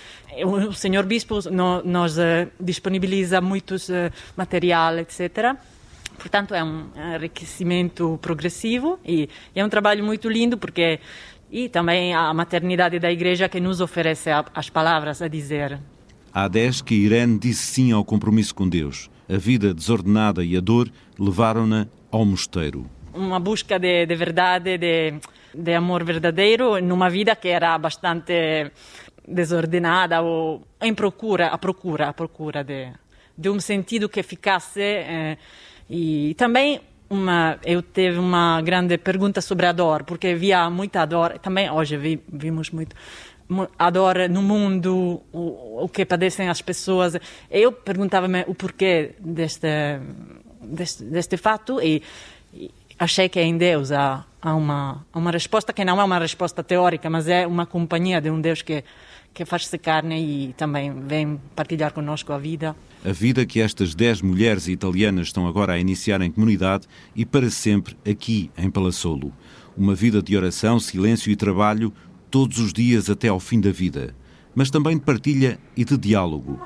O 0.45 0.71
senhor 0.73 1.07
Bispo 1.07 1.39
no, 1.49 1.81
nos 1.81 2.19
eh, 2.19 2.49
disponibiliza 2.59 3.41
muitos 3.41 3.89
eh, 3.89 4.11
material, 4.37 4.99
etc., 4.99 5.57
Portanto, 6.19 6.53
é 6.53 6.63
um 6.63 6.85
enriquecimento 7.15 8.19
progressivo 8.21 8.99
e, 9.03 9.27
e 9.55 9.59
é 9.59 9.65
um 9.65 9.69
trabalho 9.69 10.03
muito 10.03 10.29
lindo 10.29 10.55
porque 10.55 10.99
e 11.51 11.67
também 11.67 12.13
a 12.13 12.31
maternidade 12.31 12.99
da 12.99 13.11
igreja 13.11 13.49
que 13.49 13.59
nos 13.59 13.81
oferece 13.81 14.29
as 14.53 14.69
palavras 14.69 15.19
a 15.19 15.27
dizer. 15.27 15.79
Há 16.31 16.47
10 16.47 16.83
que 16.83 16.93
Irene 16.93 17.39
disse 17.39 17.63
sim 17.63 17.91
ao 17.91 18.05
compromisso 18.05 18.53
com 18.53 18.69
Deus 18.69 19.09
a 19.31 19.37
vida 19.37 19.73
desordenada 19.73 20.43
e 20.43 20.57
a 20.57 20.59
dor 20.59 20.91
levaram-na 21.17 21.87
ao 22.11 22.25
mosteiro. 22.25 22.85
Uma 23.13 23.39
busca 23.39 23.79
de, 23.79 24.05
de 24.05 24.15
verdade, 24.15 24.77
de, 24.77 25.13
de 25.53 25.73
amor 25.73 26.03
verdadeiro, 26.03 26.81
numa 26.81 27.09
vida 27.09 27.35
que 27.35 27.47
era 27.47 27.77
bastante 27.77 28.71
desordenada 29.27 30.21
ou 30.21 30.63
em 30.81 30.93
procura, 30.93 31.47
a 31.47 31.57
procura, 31.57 32.09
a 32.09 32.13
procura 32.13 32.63
de, 32.63 32.91
de 33.37 33.49
um 33.49 33.59
sentido 33.59 34.09
que 34.09 34.23
ficasse 34.23 34.81
eh, 34.81 35.37
e 35.89 36.33
também 36.35 36.81
uma, 37.09 37.57
eu 37.65 37.81
tive 37.81 38.17
uma 38.17 38.61
grande 38.61 38.97
pergunta 38.97 39.41
sobre 39.41 39.65
a 39.65 39.73
dor, 39.73 40.03
porque 40.03 40.27
havia 40.27 40.69
muita 40.69 41.05
dor, 41.05 41.37
também 41.39 41.69
hoje 41.69 41.97
vi, 41.97 42.21
vimos 42.31 42.71
muito 42.71 42.95
a 43.77 43.89
dor 43.89 44.29
no 44.29 44.41
mundo, 44.41 45.21
o, 45.31 45.83
o 45.83 45.89
que 45.89 46.05
padecem 46.05 46.49
as 46.49 46.61
pessoas. 46.61 47.17
Eu 47.49 47.71
perguntava-me 47.71 48.43
o 48.47 48.55
porquê 48.55 49.15
deste, 49.19 49.67
deste, 50.61 51.03
deste 51.03 51.37
fato 51.37 51.81
e, 51.81 52.01
e, 52.53 52.71
achei 52.97 53.27
que 53.29 53.41
em 53.41 53.57
Deus 53.57 53.91
há, 53.91 54.25
há 54.41 54.55
uma, 54.55 55.05
uma 55.13 55.31
resposta 55.31 55.73
que 55.73 55.83
não 55.83 55.99
é 55.99 56.03
uma 56.03 56.19
resposta 56.19 56.63
teórica, 56.63 57.09
mas 57.09 57.27
é 57.27 57.45
uma 57.45 57.65
companhia 57.65 58.21
de 58.21 58.29
um 58.29 58.39
Deus 58.39 58.61
que, 58.61 58.83
que 59.33 59.45
faz-se 59.45 59.77
carne 59.77 60.19
e 60.49 60.53
também 60.53 60.93
vem 61.07 61.39
partilhar 61.55 61.93
conosco 61.93 62.31
a 62.31 62.37
vida. 62.37 62.75
A 63.03 63.11
vida 63.11 63.45
que 63.45 63.59
estas 63.59 63.95
dez 63.95 64.21
mulheres 64.21 64.67
italianas 64.67 65.27
estão 65.27 65.47
agora 65.47 65.73
a 65.73 65.79
iniciar 65.79 66.21
em 66.21 66.31
comunidade 66.31 66.87
e 67.15 67.25
para 67.25 67.49
sempre 67.49 67.97
aqui 68.07 68.51
em 68.57 68.69
Palassolo. 68.69 69.33
Uma 69.75 69.95
vida 69.95 70.21
de 70.21 70.37
oração, 70.37 70.79
silêncio 70.79 71.31
e 71.31 71.35
trabalho 71.35 71.91
todos 72.31 72.59
os 72.59 72.71
dias 72.71 73.09
até 73.09 73.27
ao 73.27 73.41
fim 73.41 73.59
da 73.59 73.71
vida, 73.71 74.15
mas 74.55 74.71
também 74.71 74.97
de 74.97 75.03
partilha 75.03 75.59
e 75.75 75.83
de 75.83 75.97
diálogo. 75.97 76.57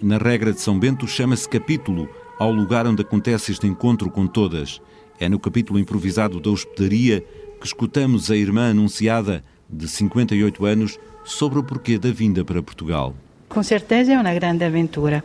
Na 0.00 0.18
regra 0.18 0.52
de 0.52 0.60
São 0.60 0.78
Bento 0.78 1.06
chama-se 1.06 1.48
capítulo 1.48 2.08
ao 2.38 2.52
lugar 2.52 2.86
onde 2.86 3.02
acontece 3.02 3.52
este 3.52 3.66
encontro 3.66 4.08
com 4.10 4.26
todas. 4.26 4.80
É 5.18 5.28
no 5.28 5.38
capítulo 5.38 5.78
improvisado 5.78 6.40
da 6.40 6.50
hospedaria 6.50 7.24
que 7.60 7.66
escutamos 7.66 8.30
a 8.30 8.36
irmã 8.36 8.70
anunciada, 8.70 9.44
de 9.68 9.88
58 9.88 10.64
anos, 10.64 10.98
sobre 11.24 11.58
o 11.58 11.62
porquê 11.62 11.98
da 11.98 12.10
vinda 12.10 12.44
para 12.44 12.62
Portugal. 12.62 13.14
Com 13.48 13.62
certeza 13.62 14.12
é 14.12 14.18
uma 14.18 14.34
grande 14.34 14.64
aventura. 14.64 15.24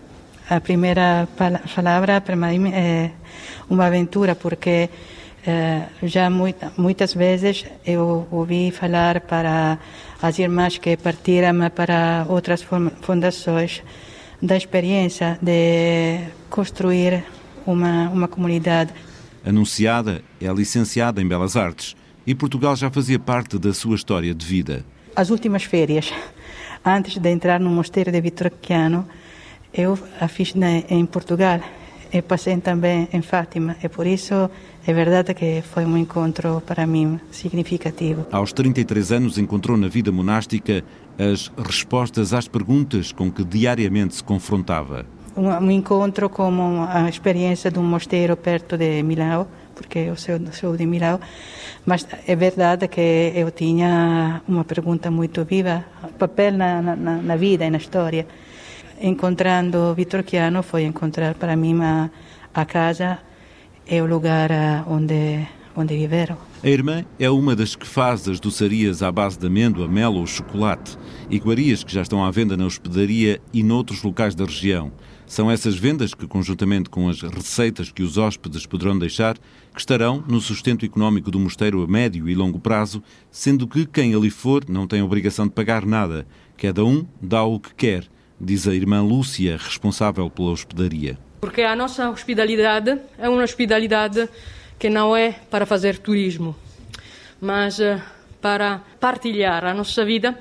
A 0.49 0.59
primeira 0.61 1.27
palavra 1.75 2.21
para 2.21 2.35
mim 2.35 2.69
é 2.69 3.11
uma 3.69 3.87
aventura 3.87 4.35
porque 4.35 4.89
já 6.03 6.29
muita, 6.29 6.71
muitas 6.77 7.13
vezes 7.13 7.65
eu 7.85 8.27
ouvi 8.31 8.71
falar 8.71 9.21
para 9.21 9.79
as 10.21 10.39
irmãs 10.39 10.77
que 10.77 10.97
partiram 10.97 11.69
para 11.69 12.25
outras 12.27 12.65
fundações 13.01 13.81
da 14.41 14.55
experiência 14.55 15.39
de 15.41 16.19
construir 16.49 17.23
uma, 17.65 18.09
uma 18.09 18.27
comunidade. 18.27 18.93
Anunciada 19.45 20.21
é 20.41 20.51
licenciada 20.51 21.21
em 21.21 21.27
Belas 21.27 21.55
Artes 21.55 21.95
e 22.25 22.35
Portugal 22.35 22.75
já 22.75 22.89
fazia 22.91 23.17
parte 23.17 23.57
da 23.57 23.73
sua 23.73 23.95
história 23.95 24.33
de 24.33 24.45
vida. 24.45 24.85
As 25.15 25.29
últimas 25.29 25.63
férias, 25.63 26.11
antes 26.85 27.17
de 27.17 27.29
entrar 27.29 27.59
no 27.59 27.69
mosteiro 27.69 28.11
de 28.11 28.19
Vitorquiano, 28.19 29.07
eu 29.73 29.97
a 30.19 30.27
fiz 30.27 30.53
em 30.89 31.05
Portugal 31.05 31.61
e 32.11 32.21
passei 32.21 32.57
também 32.57 33.07
em 33.11 33.21
Fátima. 33.21 33.75
E 33.83 33.89
por 33.89 34.05
isso 34.07 34.49
é 34.85 34.93
verdade 34.93 35.33
que 35.33 35.61
foi 35.61 35.85
um 35.85 35.97
encontro 35.97 36.61
para 36.65 36.85
mim 36.87 37.19
significativo. 37.31 38.25
Aos 38.31 38.53
33 38.53 39.11
anos 39.11 39.37
encontrou 39.37 39.77
na 39.77 39.87
vida 39.87 40.11
monástica 40.11 40.83
as 41.17 41.51
respostas 41.57 42.33
às 42.33 42.47
perguntas 42.47 43.11
com 43.11 43.31
que 43.31 43.43
diariamente 43.43 44.15
se 44.15 44.23
confrontava. 44.23 45.05
Um, 45.35 45.49
um 45.49 45.71
encontro 45.71 46.29
com 46.29 46.83
a 46.89 47.09
experiência 47.09 47.69
de 47.69 47.79
um 47.79 47.83
mosteiro 47.83 48.35
perto 48.35 48.77
de 48.77 49.03
Milão, 49.03 49.47
porque 49.75 49.99
eu 49.99 50.15
sou, 50.15 50.39
sou 50.51 50.75
de 50.75 50.85
Milão, 50.85 51.19
mas 51.85 52.07
é 52.27 52.35
verdade 52.35 52.87
que 52.87 53.33
eu 53.35 53.51
tinha 53.51 54.41
uma 54.47 54.63
pergunta 54.63 55.11
muito 55.11 55.45
viva, 55.45 55.85
papel 56.17 56.53
na, 56.53 56.81
na, 56.81 56.95
na 56.95 57.35
vida 57.35 57.65
e 57.65 57.69
na 57.69 57.77
história. 57.77 58.25
Encontrando 58.99 59.93
Vitor 59.93 60.23
Chiano 60.27 60.63
foi 60.63 60.83
encontrar 60.83 61.35
para 61.35 61.55
mim 61.55 61.79
a, 61.81 62.09
a 62.53 62.65
casa 62.65 63.19
é 63.85 64.01
o 64.01 64.07
lugar 64.07 64.51
ah, 64.51 64.83
onde, 64.87 65.47
onde 65.75 65.95
viveram. 65.95 66.37
A 66.63 66.67
irmã 66.67 67.05
é 67.19 67.29
uma 67.29 67.55
das 67.55 67.75
que 67.75 67.85
faz 67.85 68.27
as 68.27 68.39
doçarias 68.39 69.03
à 69.03 69.11
base 69.11 69.37
de 69.37 69.45
amêndoa, 69.45 69.87
mel 69.87 70.15
ou 70.15 70.25
chocolate, 70.25 70.97
iguarias 71.29 71.83
que 71.83 71.93
já 71.93 72.01
estão 72.01 72.25
à 72.25 72.31
venda 72.31 72.57
na 72.57 72.65
hospedaria 72.65 73.39
e 73.53 73.61
noutros 73.61 74.01
locais 74.01 74.33
da 74.33 74.45
região. 74.45 74.91
São 75.27 75.51
essas 75.51 75.75
vendas 75.75 76.13
que, 76.15 76.25
conjuntamente 76.25 76.89
com 76.89 77.07
as 77.07 77.21
receitas 77.21 77.91
que 77.91 78.01
os 78.01 78.17
hóspedes 78.17 78.65
poderão 78.65 78.97
deixar, 78.97 79.37
que 79.37 79.79
estarão 79.79 80.23
no 80.27 80.41
sustento 80.41 80.85
económico 80.85 81.29
do 81.29 81.39
mosteiro 81.39 81.83
a 81.83 81.87
médio 81.87 82.27
e 82.27 82.33
longo 82.33 82.59
prazo, 82.59 83.03
sendo 83.29 83.67
que 83.67 83.85
quem 83.85 84.15
ali 84.15 84.31
for 84.31 84.63
não 84.67 84.87
tem 84.87 85.03
obrigação 85.03 85.45
de 85.45 85.53
pagar 85.53 85.85
nada. 85.85 86.25
Cada 86.57 86.83
um 86.83 87.05
dá 87.21 87.43
o 87.43 87.59
que 87.59 87.75
quer, 87.75 88.07
diz 88.39 88.67
a 88.67 88.73
irmã 88.73 89.01
Lúcia, 89.01 89.57
responsável 89.57 90.29
pela 90.29 90.51
hospedaria. 90.51 91.17
Porque 91.41 91.61
a 91.61 91.75
nossa 91.75 92.09
hospitalidade 92.09 92.97
é 93.17 93.29
uma 93.29 93.43
hospitalidade 93.43 94.27
que 94.79 94.89
não 94.89 95.15
é 95.15 95.31
para 95.49 95.65
fazer 95.65 95.97
turismo, 95.97 96.55
mas 97.41 97.79
eh, 97.79 98.01
para 98.41 98.81
partilhar 98.99 99.65
a 99.65 99.73
nossa 99.73 100.05
vida 100.05 100.37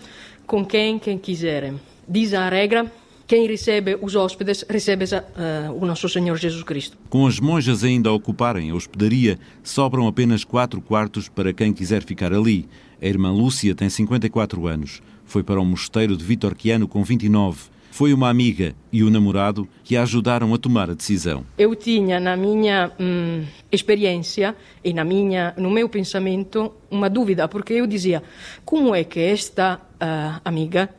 com 0.46 0.64
quem, 0.64 0.98
quem 0.98 1.18
quiser. 1.18 1.74
Diz 2.08 2.34
a 2.34 2.48
regra 2.48 2.90
quem 3.26 3.46
recebe 3.48 3.98
os 4.00 4.14
hóspedes 4.14 4.64
recebe 4.70 5.04
uh, 5.04 5.72
o 5.74 5.84
nosso 5.84 6.08
Senhor 6.08 6.36
Jesus 6.36 6.62
Cristo. 6.62 6.96
Com 7.10 7.26
as 7.26 7.40
monjas 7.40 7.82
ainda 7.82 8.08
a 8.08 8.12
ocuparem 8.12 8.70
a 8.70 8.74
hospedaria, 8.74 9.36
sobram 9.64 10.06
apenas 10.06 10.44
quatro 10.44 10.80
quartos 10.80 11.28
para 11.28 11.52
quem 11.52 11.72
quiser 11.72 12.04
ficar 12.04 12.32
ali. 12.32 12.68
A 13.02 13.06
irmã 13.06 13.32
Lúcia 13.32 13.74
tem 13.74 13.90
54 13.90 14.68
anos. 14.68 15.02
Foi 15.24 15.42
para 15.42 15.60
o 15.60 15.64
mosteiro 15.64 16.16
de 16.16 16.24
Vitorquiano 16.24 16.86
com 16.86 17.02
29 17.02 17.75
foi 17.96 18.12
uma 18.12 18.28
amiga 18.28 18.74
e 18.92 19.02
o 19.02 19.08
namorado 19.08 19.66
que 19.82 19.96
a 19.96 20.02
ajudaram 20.02 20.52
a 20.52 20.58
tomar 20.58 20.90
a 20.90 20.92
decisão. 20.92 21.46
Eu 21.56 21.74
tinha 21.74 22.20
na 22.20 22.36
minha 22.36 22.92
hum, 23.00 23.42
experiência 23.72 24.54
e 24.84 24.92
na 24.92 25.02
minha, 25.02 25.54
no 25.56 25.70
meu 25.70 25.88
pensamento 25.88 26.74
uma 26.90 27.08
dúvida, 27.08 27.48
porque 27.48 27.72
eu 27.72 27.86
dizia: 27.86 28.22
como 28.66 28.94
é 28.94 29.02
que 29.02 29.18
esta 29.18 29.80
uh, 29.94 30.40
amiga 30.44 30.90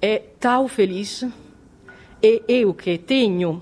é 0.00 0.22
tão 0.40 0.66
feliz 0.66 1.26
e 2.22 2.42
eu 2.48 2.72
que 2.72 2.96
tenho 2.96 3.60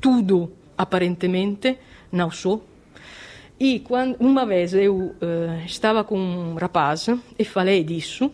tudo 0.00 0.50
aparentemente 0.78 1.76
não 2.10 2.30
sou? 2.30 2.64
E 3.58 3.80
quando 3.80 4.16
uma 4.18 4.46
vez 4.46 4.72
eu 4.72 4.96
uh, 4.96 5.16
estava 5.66 6.02
com 6.02 6.18
um 6.18 6.54
rapaz 6.54 7.08
e 7.38 7.44
falei 7.44 7.84
disso, 7.84 8.32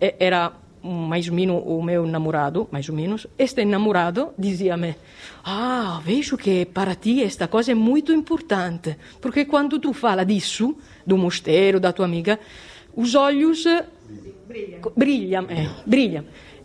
era 0.00 0.61
mais 0.82 1.28
ou 1.28 1.34
menos 1.34 1.62
o 1.64 1.82
meu 1.82 2.06
namorado, 2.06 2.68
mais 2.70 2.88
ou 2.88 2.94
menos, 2.94 3.26
este 3.38 3.64
namorado 3.64 4.30
dizia-me: 4.38 4.96
Ah, 5.44 6.00
vejo 6.04 6.36
que 6.36 6.66
para 6.66 6.94
ti 6.94 7.22
esta 7.22 7.48
coisa 7.48 7.72
é 7.72 7.74
muito 7.74 8.12
importante, 8.12 8.96
porque 9.20 9.44
quando 9.44 9.78
tu 9.78 9.92
fala 9.92 10.24
disso, 10.24 10.76
do 11.06 11.16
mosteiro, 11.16 11.78
da 11.78 11.92
tua 11.92 12.04
amiga, 12.04 12.38
os 12.96 13.14
olhos 13.14 13.64
brilham. 14.46 14.92
brilham, 14.96 15.46
é, 15.48 15.68
brilham. 15.86 16.24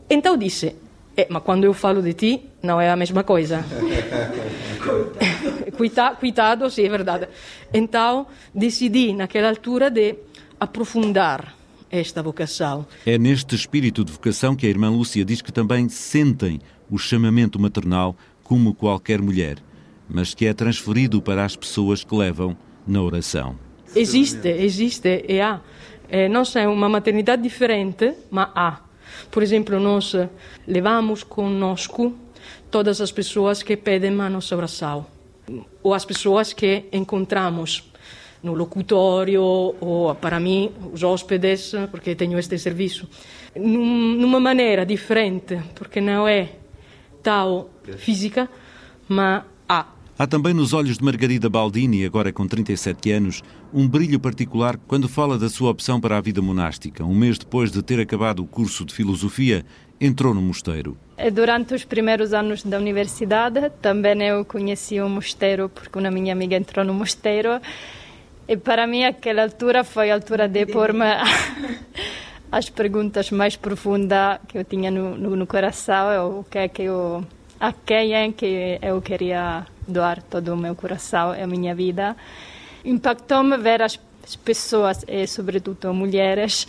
Então 0.09 0.37
disse: 0.37 0.75
é, 1.15 1.27
mas 1.29 1.41
quando 1.41 1.63
eu 1.63 1.73
falo 1.73 2.01
de 2.01 2.13
ti, 2.13 2.43
não 2.61 2.79
é 2.79 2.91
a 2.91 2.95
mesma 2.95 3.23
coisa. 3.23 3.65
Cuidado, 5.75 6.17
cuidado, 6.17 6.69
sim, 6.69 6.85
é 6.85 6.89
verdade. 6.89 7.27
Então 7.73 8.27
decidi, 8.53 9.13
naquela 9.13 9.49
altura, 9.49 9.91
de 9.91 10.15
aprofundar 10.59 11.56
esta 11.89 12.21
vocação. 12.21 12.85
É 13.05 13.17
neste 13.17 13.55
espírito 13.55 14.03
de 14.03 14.11
vocação 14.11 14.55
que 14.55 14.65
a 14.65 14.69
irmã 14.69 14.89
Lúcia 14.89 15.23
diz 15.23 15.41
que 15.41 15.51
também 15.51 15.89
sentem 15.89 16.59
o 16.89 16.97
chamamento 16.97 17.59
maternal 17.59 18.15
como 18.43 18.73
qualquer 18.73 19.21
mulher, 19.21 19.57
mas 20.09 20.33
que 20.33 20.45
é 20.45 20.53
transferido 20.53 21.21
para 21.21 21.43
as 21.43 21.55
pessoas 21.55 22.03
que 22.03 22.15
levam 22.15 22.55
na 22.85 23.01
oração. 23.01 23.57
Existe, 23.95 24.47
existe 24.47 25.25
e 25.27 25.41
há. 25.41 25.61
É, 26.09 26.29
não 26.29 26.43
é 26.55 26.67
uma 26.67 26.87
maternidade 26.87 27.41
diferente, 27.41 28.13
mas 28.31 28.49
há. 28.55 28.79
Por 29.29 29.43
exemplo, 29.43 29.79
nós 29.79 30.13
levamos 30.65 31.23
conosco 31.23 32.15
todas 32.71 33.01
as 33.01 33.11
pessoas 33.11 33.63
que 33.63 33.75
pedem 33.75 34.19
a 34.21 34.29
nossa 34.29 34.55
oração, 34.55 35.05
ou 35.83 35.93
as 35.93 36.05
pessoas 36.05 36.53
que 36.53 36.85
encontramos 36.91 37.91
no 38.47 38.53
locutório 38.53 39.43
ou 39.43 40.15
para 40.15 40.39
mim 40.39 40.71
os 40.93 41.03
hóspedes 41.03 41.73
porque 41.91 42.15
tenho 42.15 42.39
este 42.39 42.57
serviço 42.57 43.07
num, 43.55 44.15
numa 44.21 44.39
maneira 44.39 44.85
diferente 44.85 45.53
porque 45.75 45.99
não 46.01 46.27
é 46.27 46.49
tal 47.21 47.69
física 47.97 48.49
mas 49.07 49.43
há 49.67 49.85
Há 50.19 50.25
também 50.25 50.51
nos 50.51 50.73
olhos 50.73 50.97
de 50.97 51.03
Margarida 51.03 51.47
Baldini, 51.47 52.03
agora 52.03 52.33
com 52.33 52.47
37 52.47 53.11
anos, 53.11 53.43
um 53.71 53.87
brilho 53.87 54.19
particular 54.19 54.75
quando 54.87 55.07
fala 55.07 55.37
da 55.37 55.47
sua 55.47 55.69
opção 55.69 56.01
para 56.01 56.17
a 56.17 56.21
vida 56.21 56.41
monástica. 56.41 57.05
Um 57.05 57.13
mês 57.13 57.37
depois 57.37 57.71
de 57.71 57.83
ter 57.83 57.99
acabado 57.99 58.41
o 58.41 58.47
curso 58.47 58.83
de 58.83 58.95
filosofia, 58.95 59.63
entrou 60.01 60.33
no 60.33 60.41
mosteiro. 60.41 60.97
Durante 61.31 61.75
os 61.75 61.85
primeiros 61.85 62.33
anos 62.33 62.63
da 62.63 62.79
universidade, 62.79 63.71
também 63.79 64.23
eu 64.23 64.43
conheci 64.43 64.99
o 64.99 65.07
mosteiro 65.07 65.69
porque 65.69 65.99
uma 65.99 66.09
minha 66.09 66.33
amiga 66.33 66.55
entrou 66.55 66.83
no 66.83 66.95
mosteiro 66.95 67.61
e 68.47 68.55
para 68.55 68.87
mim, 68.87 69.03
aquela 69.03 69.43
altura 69.43 69.83
foi 69.83 70.09
a 70.09 70.13
altura 70.13 70.47
de 70.47 70.65
pôr-me 70.65 71.05
as 72.51 72.69
perguntas 72.69 73.29
mais 73.31 73.57
profundas 73.57 74.39
que 74.47 74.57
eu 74.57 74.63
tinha 74.63 74.89
no, 74.89 75.17
no, 75.17 75.35
no 75.35 75.45
coração, 75.45 76.39
o 76.39 76.43
que 76.43 76.57
é 76.57 76.67
que 76.67 76.83
eu, 76.83 77.25
a 77.59 77.73
quem 77.73 78.13
é 78.13 78.31
que 78.31 78.79
eu 78.81 79.01
queria 79.01 79.65
doar 79.87 80.21
todo 80.21 80.53
o 80.53 80.57
meu 80.57 80.75
coração 80.75 81.35
e 81.35 81.41
a 81.41 81.47
minha 81.47 81.75
vida. 81.75 82.15
Impactou-me 82.85 83.57
ver 83.57 83.81
as 83.81 83.97
pessoas, 84.45 85.03
e 85.07 85.27
sobretudo 85.27 85.93
mulheres, 85.93 86.67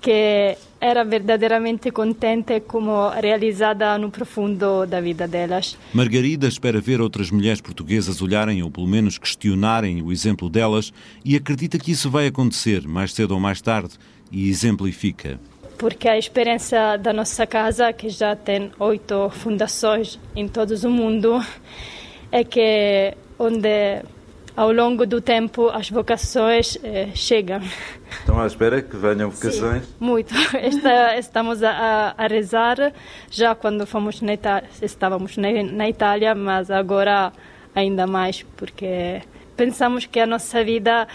que 0.00 0.56
era 0.80 1.04
verdadeiramente 1.04 1.90
contente 1.90 2.60
como 2.60 3.08
realizada 3.10 3.98
no 3.98 4.10
profundo 4.10 4.86
da 4.86 5.00
vida 5.00 5.26
delas. 5.26 5.76
Margarida 5.92 6.46
espera 6.46 6.80
ver 6.80 7.00
outras 7.00 7.30
mulheres 7.30 7.60
portuguesas 7.60 8.22
olharem 8.22 8.62
ou 8.62 8.70
pelo 8.70 8.86
menos 8.86 9.18
questionarem 9.18 10.02
o 10.02 10.12
exemplo 10.12 10.48
delas 10.48 10.92
e 11.24 11.36
acredita 11.36 11.78
que 11.78 11.92
isso 11.92 12.10
vai 12.10 12.26
acontecer 12.26 12.86
mais 12.86 13.12
cedo 13.12 13.32
ou 13.32 13.40
mais 13.40 13.60
tarde 13.60 13.94
e 14.30 14.48
exemplifica. 14.48 15.40
Porque 15.76 16.08
a 16.08 16.18
experiência 16.18 16.96
da 16.96 17.12
nossa 17.12 17.46
casa, 17.46 17.92
que 17.92 18.08
já 18.08 18.34
tem 18.34 18.70
oito 18.80 19.30
fundações 19.30 20.18
em 20.34 20.48
todo 20.48 20.72
o 20.72 20.90
mundo, 20.90 21.40
é 22.32 22.42
que 22.42 23.14
onde 23.38 24.02
ao 24.58 24.72
longo 24.72 25.06
do 25.06 25.20
tempo 25.20 25.68
as 25.68 25.88
vocações 25.88 26.76
eh, 26.82 27.10
chegam. 27.14 27.60
Estão 28.10 28.40
à 28.40 28.44
espera 28.44 28.82
que 28.82 28.96
venham 28.96 29.30
vocações? 29.30 29.84
Sim, 29.84 29.92
muito. 30.00 30.34
Esta, 30.52 31.16
estamos 31.16 31.62
a, 31.62 32.12
a, 32.18 32.26
rezar 32.26 32.92
já 33.30 33.54
quando 33.54 33.86
fomos 33.86 34.20
na 34.20 34.34
Itália, 34.34 34.68
estávamos 34.82 35.36
na, 35.36 35.62
na 35.62 35.88
Itália, 35.88 36.34
mas 36.34 36.72
agora 36.72 37.32
ainda 37.72 38.04
mais, 38.04 38.44
porque 38.56 39.22
pensamos 39.56 40.06
que 40.06 40.18
a 40.18 40.26
nossa 40.26 40.64
vida 40.64 41.06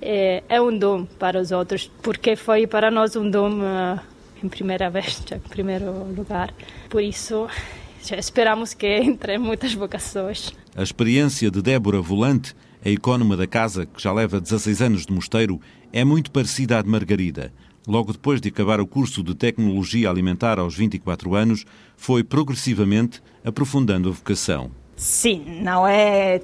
é, 0.00 0.44
é 0.48 0.62
um 0.62 0.78
dom 0.78 1.04
para 1.04 1.40
os 1.40 1.50
outros, 1.50 1.90
porque 2.00 2.36
foi 2.36 2.64
para 2.64 2.92
nós 2.92 3.16
um 3.16 3.28
dom 3.28 3.58
uh, 3.58 3.98
em 4.40 4.48
primeira 4.48 4.88
vez, 4.88 5.20
em 5.32 5.40
primeiro 5.40 5.90
lugar. 6.16 6.54
Por 6.88 7.02
isso, 7.02 7.48
esperamos 8.16 8.72
que 8.72 8.86
entrem 9.02 9.36
muitas 9.36 9.74
vocações. 9.74 10.54
A 10.76 10.82
experiência 10.84 11.50
de 11.50 11.60
Débora 11.60 12.00
Volante 12.00 12.54
a 12.84 12.88
icónoma 12.90 13.36
da 13.36 13.46
casa, 13.46 13.86
que 13.86 14.02
já 14.02 14.12
leva 14.12 14.40
16 14.40 14.82
anos 14.82 15.06
de 15.06 15.12
mosteiro, 15.12 15.58
é 15.92 16.04
muito 16.04 16.30
parecida 16.30 16.78
à 16.78 16.82
de 16.82 16.88
Margarida. 16.88 17.50
Logo 17.86 18.12
depois 18.12 18.40
de 18.40 18.48
acabar 18.48 18.80
o 18.80 18.86
curso 18.86 19.22
de 19.22 19.34
Tecnologia 19.34 20.10
Alimentar 20.10 20.58
aos 20.58 20.74
24 20.76 21.34
anos, 21.34 21.64
foi 21.96 22.22
progressivamente 22.22 23.22
aprofundando 23.44 24.08
a 24.08 24.12
vocação. 24.12 24.70
Sim, 24.96 25.60
não 25.62 25.86
é 25.86 26.40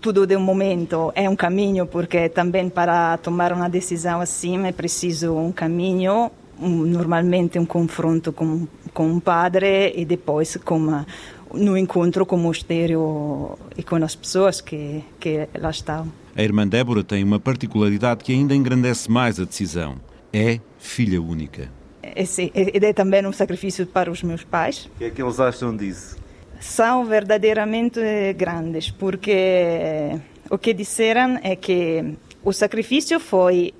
tudo 0.00 0.26
de 0.26 0.36
um 0.36 0.40
momento, 0.40 1.12
é 1.14 1.28
um 1.28 1.36
caminho, 1.36 1.86
porque 1.86 2.28
também 2.28 2.68
para 2.68 3.16
tomar 3.18 3.52
uma 3.52 3.68
decisão 3.68 4.20
assim 4.20 4.66
é 4.66 4.72
preciso 4.72 5.34
um 5.34 5.52
caminho, 5.52 6.30
um, 6.60 6.68
normalmente 6.68 7.58
um 7.58 7.66
confronto 7.66 8.32
com, 8.32 8.66
com 8.92 9.08
um 9.08 9.20
padre 9.20 9.92
e 9.96 10.04
depois 10.04 10.56
com 10.56 11.04
no 11.52 11.76
encontro 11.76 12.24
com 12.26 12.36
o 12.36 12.38
mosteiro 12.38 13.58
e 13.76 13.82
com 13.82 13.96
as 13.96 14.14
pessoas 14.14 14.60
que, 14.60 15.04
que 15.18 15.48
lá 15.58 15.70
estão. 15.70 16.10
A 16.36 16.42
irmã 16.42 16.66
Débora 16.66 17.02
tem 17.02 17.24
uma 17.24 17.40
particularidade 17.40 18.22
que 18.22 18.32
ainda 18.32 18.54
engrandece 18.54 19.10
mais 19.10 19.40
a 19.40 19.44
decisão. 19.44 19.96
É 20.32 20.60
filha 20.78 21.20
única. 21.20 21.70
É, 22.02 22.24
sim, 22.24 22.50
é 22.54 22.92
também 22.92 23.26
um 23.26 23.32
sacrifício 23.32 23.86
para 23.86 24.10
os 24.10 24.22
meus 24.22 24.44
pais. 24.44 24.88
O 24.94 24.98
que 24.98 25.04
é 25.04 25.10
que 25.10 25.22
eles 25.22 25.40
acham 25.40 25.76
disso? 25.76 26.16
São 26.60 27.04
verdadeiramente 27.04 28.00
grandes, 28.36 28.90
porque 28.90 30.18
o 30.50 30.58
que 30.58 30.72
disseram 30.74 31.38
é 31.42 31.54
que 31.54 32.14
o 32.42 32.52
sacrifício 32.52 33.20
foi 33.20 33.74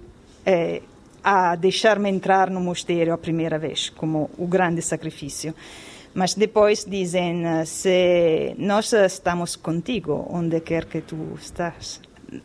é, 0.44 0.82
a 1.22 1.56
deixar-me 1.56 2.08
entrar 2.08 2.50
no 2.50 2.60
mosteiro 2.60 3.12
a 3.12 3.18
primeira 3.18 3.58
vez, 3.58 3.90
como 3.90 4.30
o 4.38 4.46
grande 4.46 4.80
sacrifício. 4.82 5.54
Mas 6.18 6.34
depois 6.34 6.84
dizem: 6.84 7.44
se 7.64 8.52
nós 8.58 8.92
estamos 8.92 9.54
contigo, 9.54 10.26
onde 10.28 10.60
quer 10.60 10.84
que 10.86 11.00
tu 11.00 11.38
estás. 11.40 12.00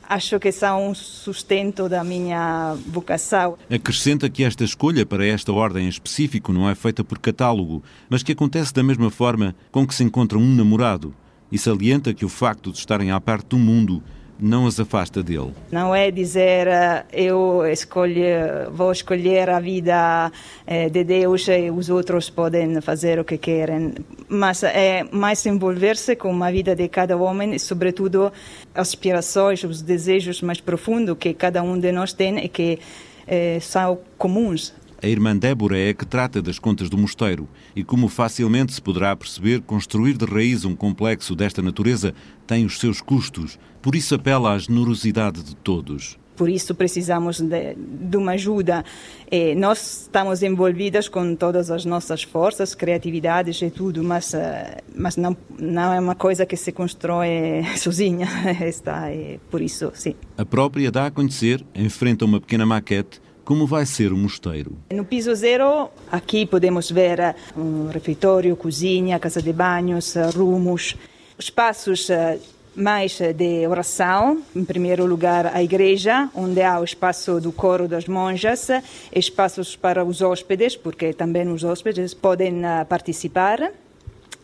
Acho 0.07 0.39
que 0.39 0.51
são 0.51 0.91
um 0.91 0.93
sustento 0.93 1.89
da 1.89 2.03
minha 2.03 2.77
vocação. 2.85 3.57
Acrescenta 3.67 4.29
que 4.29 4.43
esta 4.43 4.63
escolha 4.63 5.07
para 5.07 5.25
esta 5.25 5.51
ordem 5.51 5.85
em 5.85 5.89
específico 5.89 6.53
não 6.53 6.69
é 6.69 6.75
feita 6.75 7.03
por 7.03 7.17
catálogo, 7.17 7.83
mas 8.07 8.21
que 8.21 8.33
acontece 8.33 8.71
da 8.71 8.83
mesma 8.83 9.09
forma 9.09 9.55
com 9.71 9.87
que 9.87 9.95
se 9.95 10.03
encontra 10.03 10.37
um 10.37 10.55
namorado 10.55 11.13
e 11.51 11.57
salienta 11.57 12.13
que 12.13 12.23
o 12.23 12.29
facto 12.29 12.71
de 12.71 12.77
estarem 12.77 13.09
à 13.09 13.19
parte 13.19 13.47
do 13.47 13.57
mundo 13.57 14.03
não 14.39 14.65
as 14.65 14.79
afasta 14.79 15.21
dele. 15.21 15.53
Não 15.71 15.93
é 15.95 16.11
dizer 16.11 16.67
eh, 16.67 17.05
eu 17.13 17.65
escolho, 17.65 18.71
vou 18.71 18.91
escolher 18.91 19.49
a 19.49 19.59
vida 19.59 20.31
eh, 20.65 20.89
de 20.89 21.03
Deus 21.03 21.47
e 21.47 21.69
os 21.69 21.89
outros 21.89 22.29
podem 22.29 22.81
fazer 22.81 23.19
o 23.19 23.23
que 23.23 23.37
querem, 23.37 23.93
mas 24.27 24.63
é 24.63 25.05
mais 25.11 25.45
envolver-se 25.45 26.15
com 26.15 26.43
a 26.43 26.51
vida 26.51 26.75
de 26.75 26.87
cada 26.87 27.15
homem 27.15 27.53
e, 27.53 27.59
sobretudo, 27.59 28.31
as 28.73 28.89
aspirações, 28.89 29.63
os 29.63 29.81
desejos 29.81 30.41
mais 30.41 30.59
profundos 30.59 31.17
que 31.17 31.33
cada 31.33 31.61
um 31.61 31.79
de 31.79 31.91
nós 31.91 32.13
tem 32.13 32.43
e 32.43 32.49
que 32.49 32.79
eh, 33.27 33.59
são 33.61 33.99
comuns 34.17 34.73
a 35.03 35.07
irmã 35.07 35.35
Débora 35.35 35.77
é 35.77 35.89
a 35.89 35.93
que 35.93 36.05
trata 36.05 36.41
das 36.41 36.57
contas 36.57 36.89
do 36.89 36.97
mosteiro 36.97 37.47
e, 37.75 37.83
como 37.83 38.07
facilmente 38.07 38.73
se 38.73 38.81
poderá 38.81 39.13
perceber, 39.13 39.59
construir 39.61 40.15
de 40.15 40.25
raiz 40.25 40.63
um 40.63 40.75
complexo 40.75 41.35
desta 41.35 41.61
natureza 41.61 42.13
tem 42.47 42.65
os 42.65 42.79
seus 42.79 43.01
custos. 43.01 43.59
Por 43.81 43.95
isso 43.95 44.15
apela 44.15 44.53
à 44.53 44.57
generosidade 44.57 45.43
de 45.43 45.55
todos. 45.57 46.17
Por 46.37 46.49
isso 46.49 46.73
precisamos 46.73 47.39
de, 47.41 47.75
de 47.75 48.17
uma 48.17 48.31
ajuda. 48.31 48.83
E 49.29 49.53
nós 49.55 50.03
estamos 50.03 50.41
envolvidas 50.41 51.07
com 51.09 51.35
todas 51.35 51.69
as 51.69 51.83
nossas 51.85 52.23
forças, 52.23 52.73
criatividades 52.73 53.61
e 53.61 53.69
tudo, 53.69 54.03
mas, 54.03 54.33
eh, 54.33 54.77
mas 54.95 55.15
não, 55.15 55.35
não 55.59 55.93
é 55.93 55.99
uma 55.99 56.15
coisa 56.15 56.45
que 56.45 56.55
se 56.55 56.71
constrói 56.71 57.63
sozinha. 57.77 58.27
Está, 58.65 59.07
por 59.51 59.61
isso, 59.61 59.91
sim. 59.93 60.15
A 60.37 60.45
própria 60.45 60.89
dá 60.89 61.07
a 61.07 61.11
conhecer, 61.11 61.63
em 61.75 61.89
frente 61.89 62.23
a 62.23 62.25
uma 62.25 62.39
pequena 62.39 62.65
maquete, 62.65 63.21
como 63.43 63.67
vai 63.67 63.85
ser 63.85 64.13
o 64.13 64.17
mosteiro? 64.17 64.77
No 64.91 65.03
piso 65.03 65.33
zero, 65.35 65.89
aqui 66.11 66.45
podemos 66.45 66.89
ver 66.89 67.19
eh, 67.19 67.35
um 67.57 67.87
refeitório, 67.87 68.55
cozinha, 68.55 69.19
casa 69.19 69.41
de 69.41 69.51
banhos, 69.51 70.15
eh, 70.15 70.29
rumos, 70.29 70.95
espaços 71.37 72.09
eh, 72.09 72.39
mais 72.73 73.19
de 73.19 73.67
oração. 73.67 74.41
Em 74.55 74.63
primeiro 74.63 75.05
lugar, 75.05 75.47
a 75.53 75.61
igreja, 75.61 76.29
onde 76.33 76.61
há 76.61 76.79
o 76.79 76.85
espaço 76.85 77.41
do 77.41 77.51
coro 77.51 77.87
das 77.87 78.07
monjas, 78.07 78.69
espaços 79.13 79.75
para 79.75 80.05
os 80.05 80.21
hóspedes, 80.21 80.77
porque 80.77 81.13
também 81.13 81.47
os 81.49 81.63
hóspedes 81.63 82.13
podem 82.13 82.61
participar. 82.87 83.73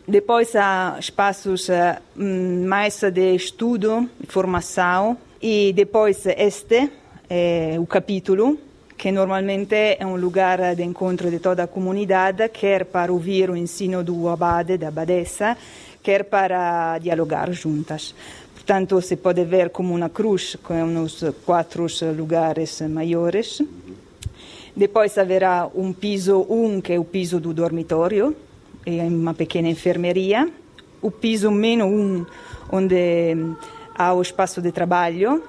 Depois 0.06 0.54
há 0.54 0.96
espaços 0.98 1.68
mais 2.66 3.00
de 3.00 3.34
estudo, 3.34 4.08
formação. 4.28 5.16
E 5.42 5.72
depois 5.74 6.24
este, 6.26 6.90
é 7.28 7.76
o 7.80 7.86
capítulo, 7.86 8.58
que 9.00 9.10
normalmente 9.10 9.96
é 9.98 10.04
um 10.04 10.14
lugar 10.14 10.76
de 10.76 10.82
encontro 10.82 11.30
de 11.30 11.38
toda 11.38 11.62
a 11.62 11.66
comunidade, 11.66 12.46
quer 12.50 12.84
para 12.84 13.10
ouvir 13.10 13.48
o 13.48 13.56
ensino 13.56 14.04
do 14.04 14.28
abade, 14.28 14.76
da 14.76 14.88
abadesa, 14.88 15.56
quer 16.02 16.24
para 16.24 16.98
dialogar 16.98 17.50
juntas. 17.50 18.14
Portanto, 18.52 19.00
se 19.00 19.16
pode 19.16 19.42
ver 19.46 19.70
como 19.70 19.94
uma 19.94 20.10
cruz 20.10 20.54
com 20.62 20.74
uns 20.74 21.24
quatro 21.46 21.86
lugares 22.14 22.82
maiores. 22.82 23.62
Depois 24.76 25.16
haverá 25.16 25.66
um 25.74 25.94
piso 25.94 26.44
1, 26.46 26.64
um, 26.66 26.80
que 26.82 26.92
é 26.92 26.98
o 26.98 27.04
piso 27.04 27.40
do 27.40 27.54
dormitório, 27.54 28.36
e 28.84 29.00
uma 29.00 29.32
pequena 29.32 29.70
enfermeria. 29.70 30.46
O 31.00 31.10
piso 31.10 31.50
menos 31.50 31.86
1, 31.86 31.90
um, 31.90 32.26
onde 32.70 33.34
há 33.94 34.12
o 34.12 34.20
espaço 34.20 34.60
de 34.60 34.70
trabalho. 34.70 35.42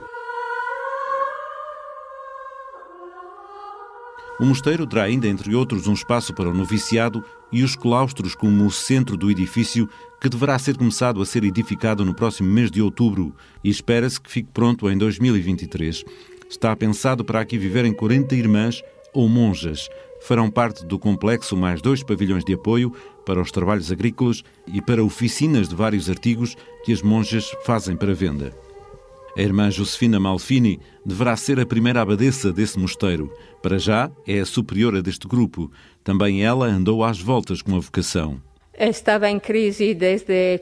O 4.42 4.46
mosteiro 4.46 4.88
terá 4.88 5.04
ainda, 5.04 5.28
entre 5.28 5.54
outros, 5.54 5.86
um 5.86 5.94
espaço 5.94 6.34
para 6.34 6.50
o 6.50 6.54
noviciado 6.54 7.24
e 7.52 7.62
os 7.62 7.76
claustros 7.76 8.34
como 8.34 8.66
o 8.66 8.72
centro 8.72 9.16
do 9.16 9.30
edifício, 9.30 9.88
que 10.20 10.28
deverá 10.28 10.58
ser 10.58 10.76
começado 10.76 11.22
a 11.22 11.26
ser 11.28 11.44
edificado 11.44 12.04
no 12.04 12.16
próximo 12.16 12.50
mês 12.50 12.72
de 12.72 12.82
outubro 12.82 13.36
e 13.64 13.70
espera-se 13.70 14.20
que 14.20 14.32
fique 14.32 14.50
pronto 14.52 14.90
em 14.90 14.98
2023. 14.98 16.04
Está 16.50 16.76
pensado 16.76 17.24
para 17.24 17.40
aqui 17.40 17.56
viverem 17.56 17.94
40 17.94 18.36
irmãs 18.36 18.82
ou 19.14 19.30
monjas. 19.30 19.88
Farão 20.22 20.50
parte 20.50 20.88
do 20.88 20.98
complexo 20.98 21.56
mais 21.56 21.80
dois 21.80 22.02
pavilhões 22.02 22.44
de 22.44 22.56
apoio 22.56 22.92
para 23.24 23.40
os 23.40 23.52
trabalhos 23.52 23.92
agrícolas 23.92 24.44
e 24.74 24.82
para 24.82 25.04
oficinas 25.04 25.70
de 25.70 25.76
vários 25.76 26.10
artigos 26.10 26.56
que 26.84 26.92
as 26.92 27.04
monjas 27.04 27.52
fazem 27.64 27.96
para 27.96 28.16
venda. 28.16 28.52
A 29.38 29.42
irmã 29.42 29.72
Josefina 29.72 30.20
Malfini 30.20 30.80
deverá 31.06 31.38
ser 31.38 31.60
a 31.60 31.66
primeira 31.66 32.02
abadesa 32.02 32.52
desse 32.52 32.78
mosteiro. 32.78 33.32
Para 33.62 33.80
já, 33.80 34.12
é 34.28 34.40
a 34.40 34.46
superiora 34.46 35.02
deste 35.02 35.28
grupo. 35.28 35.72
Também 36.04 36.44
ela 36.44 36.66
andou 36.66 37.04
às 37.04 37.20
voltas 37.20 37.62
com 37.62 37.76
a 37.76 37.80
vocação. 37.80 38.42
Estava 38.78 39.30
em 39.30 39.40
crise 39.40 39.94
desde 39.94 40.60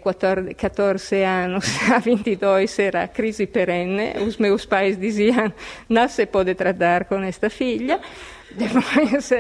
14 0.58 1.24
anos 1.24 1.66
a 1.90 2.00
22, 2.00 2.80
era 2.80 3.08
crise 3.08 3.48
perene. 3.48 4.20
Os 4.28 4.38
meus 4.38 4.66
pais 4.66 4.98
diziam: 4.98 5.54
não 5.88 6.08
se 6.08 6.26
pode 6.26 6.54
tratar 6.54 7.06
com 7.06 7.16
esta 7.20 7.50
filha. 7.50 8.00
Depois 8.52 9.32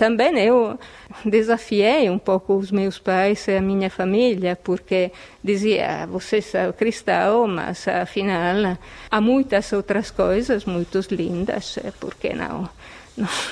também 0.00 0.38
eu 0.38 0.78
desafiei 1.26 2.08
um 2.08 2.18
pouco 2.18 2.56
os 2.56 2.72
meus 2.72 2.98
pais 2.98 3.46
e 3.48 3.56
a 3.58 3.60
minha 3.60 3.90
família, 3.90 4.56
porque 4.56 5.12
dizia, 5.44 6.06
você 6.06 6.42
é 6.54 6.72
cristão, 6.72 7.46
mas 7.46 7.86
afinal 7.86 8.78
há 9.10 9.20
muitas 9.20 9.70
outras 9.74 10.10
coisas 10.10 10.64
muito 10.64 10.98
lindas, 11.10 11.78
por 12.00 12.14
que 12.14 12.32
não? 12.32 12.66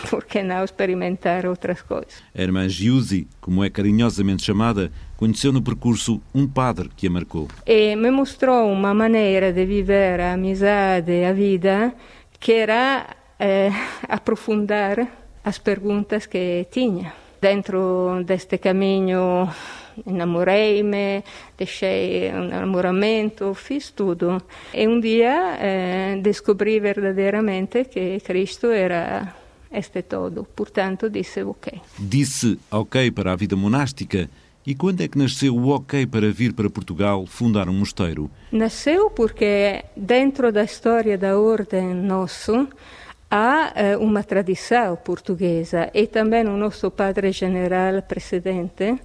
por 0.09 0.25
que 0.25 0.43
não 0.43 0.65
experimentar 0.65 1.45
outras 1.45 1.83
coisas? 1.83 2.23
A 2.35 2.41
irmã 2.41 2.67
Giusi, 2.67 3.29
como 3.43 3.63
é 3.63 3.69
carinhosamente 3.69 4.43
chamada, 4.43 4.91
conheceu 5.19 5.53
no 5.53 5.61
percurso 5.61 6.23
um 6.35 6.49
padre 6.49 6.89
que 6.97 7.09
a 7.09 7.11
marcou. 7.11 7.49
E 7.67 7.95
me 7.95 8.11
mostrou 8.11 8.73
uma 8.73 8.95
maneira 8.95 9.53
de 9.53 9.67
viver 9.67 10.19
a 10.19 10.33
amizade 10.33 11.13
e 11.13 11.27
a 11.27 11.33
vida 11.35 11.95
que 12.41 12.53
era 12.53 13.07
eh, 13.39 13.71
aprofundar 14.09 15.28
as 15.49 15.59
perguntas 15.59 16.27
que 16.27 16.67
tinha. 16.71 17.13
Dentro 17.41 18.23
deste 18.25 18.59
caminho 18.59 19.49
namorei-me, 20.07 21.25
deixei 21.57 22.31
um 22.33 22.49
namoramento, 22.49 23.55
fiz 23.55 23.91
tudo. 23.91 24.43
E 24.75 24.87
um 24.87 25.01
dia 25.01 25.57
eh, 25.59 26.21
descobri 26.23 26.79
verdadeiramente 26.81 27.85
que 27.87 28.21
Cristo 28.21 28.67
era 28.67 29.35
este 29.73 30.03
todo. 30.03 30.45
Portanto, 30.45 31.09
disse 31.09 31.43
ok. 31.43 31.81
Disse 31.99 32.59
ok 32.71 33.11
para 33.11 33.33
a 33.33 33.37
vida 33.37 33.57
monástica. 33.57 34.29
E 34.67 34.75
quando 34.75 35.01
é 35.01 35.09
que 35.09 35.17
nasceu 35.17 35.57
o 35.57 35.71
ok 35.71 36.07
para 36.07 36.31
vir 36.31 36.53
para 36.53 36.69
Portugal 36.69 37.25
fundar 37.27 37.71
um 37.71 37.73
mosteiro? 37.73 38.31
Nasceu 38.53 39.09
porque 39.09 39.85
dentro 39.97 40.53
da 40.53 40.63
história 40.63 41.17
da 41.17 41.39
ordem 41.39 41.95
nosso 41.95 42.69
há 43.31 43.73
uh, 43.97 44.03
uma 44.03 44.23
tradição 44.23 44.97
portuguesa 44.97 45.91
e 45.93 46.07
também 46.07 46.47
o 46.47 46.57
nosso 46.57 46.91
padre 46.91 47.33
general 47.33 48.03
precedente 48.03 48.99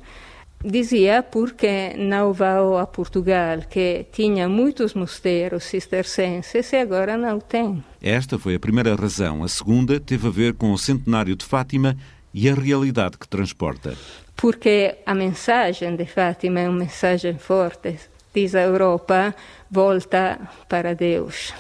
dizia 0.64 1.22
porque 1.22 1.94
não 1.98 2.32
vão 2.32 2.78
a 2.78 2.88
Portugal, 2.88 3.60
que 3.70 4.06
tinha 4.12 4.48
muitos 4.48 4.94
mosteiros 4.94 5.66
cistercenses 5.66 6.72
e 6.72 6.78
agora 6.78 7.18
não 7.18 7.40
tem. 7.40 7.84
Esta 8.02 8.40
foi 8.40 8.56
a 8.56 8.60
primeira 8.60 8.96
razão. 8.96 9.44
A 9.44 9.48
segunda 9.48 10.00
teve 10.00 10.28
a 10.28 10.32
ver 10.32 10.54
com 10.54 10.72
o 10.72 10.78
centenário 10.78 11.36
de 11.36 11.46
Fátima 11.46 11.98
e 12.34 12.50
a 12.50 12.54
realidade 12.54 13.18
que 13.18 13.28
transporta. 13.28 13.94
Porque 14.38 14.96
a 15.06 15.14
mensagem 15.14 15.96
de 15.96 16.06
Fátima 16.06 16.62
é 16.62 16.70
uma 16.70 16.80
mensagem 16.80 17.38
forte. 17.38 18.00
Diz 18.34 18.56
a 18.56 18.62
Europa, 18.62 19.36
volta 19.70 20.40
para 20.68 20.96
Deus 20.96 21.54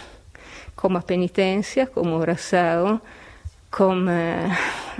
como 0.83 0.97
a 0.97 1.01
penitência, 1.01 1.87
como 1.87 2.17
oração, 2.17 2.99
como 3.71 4.09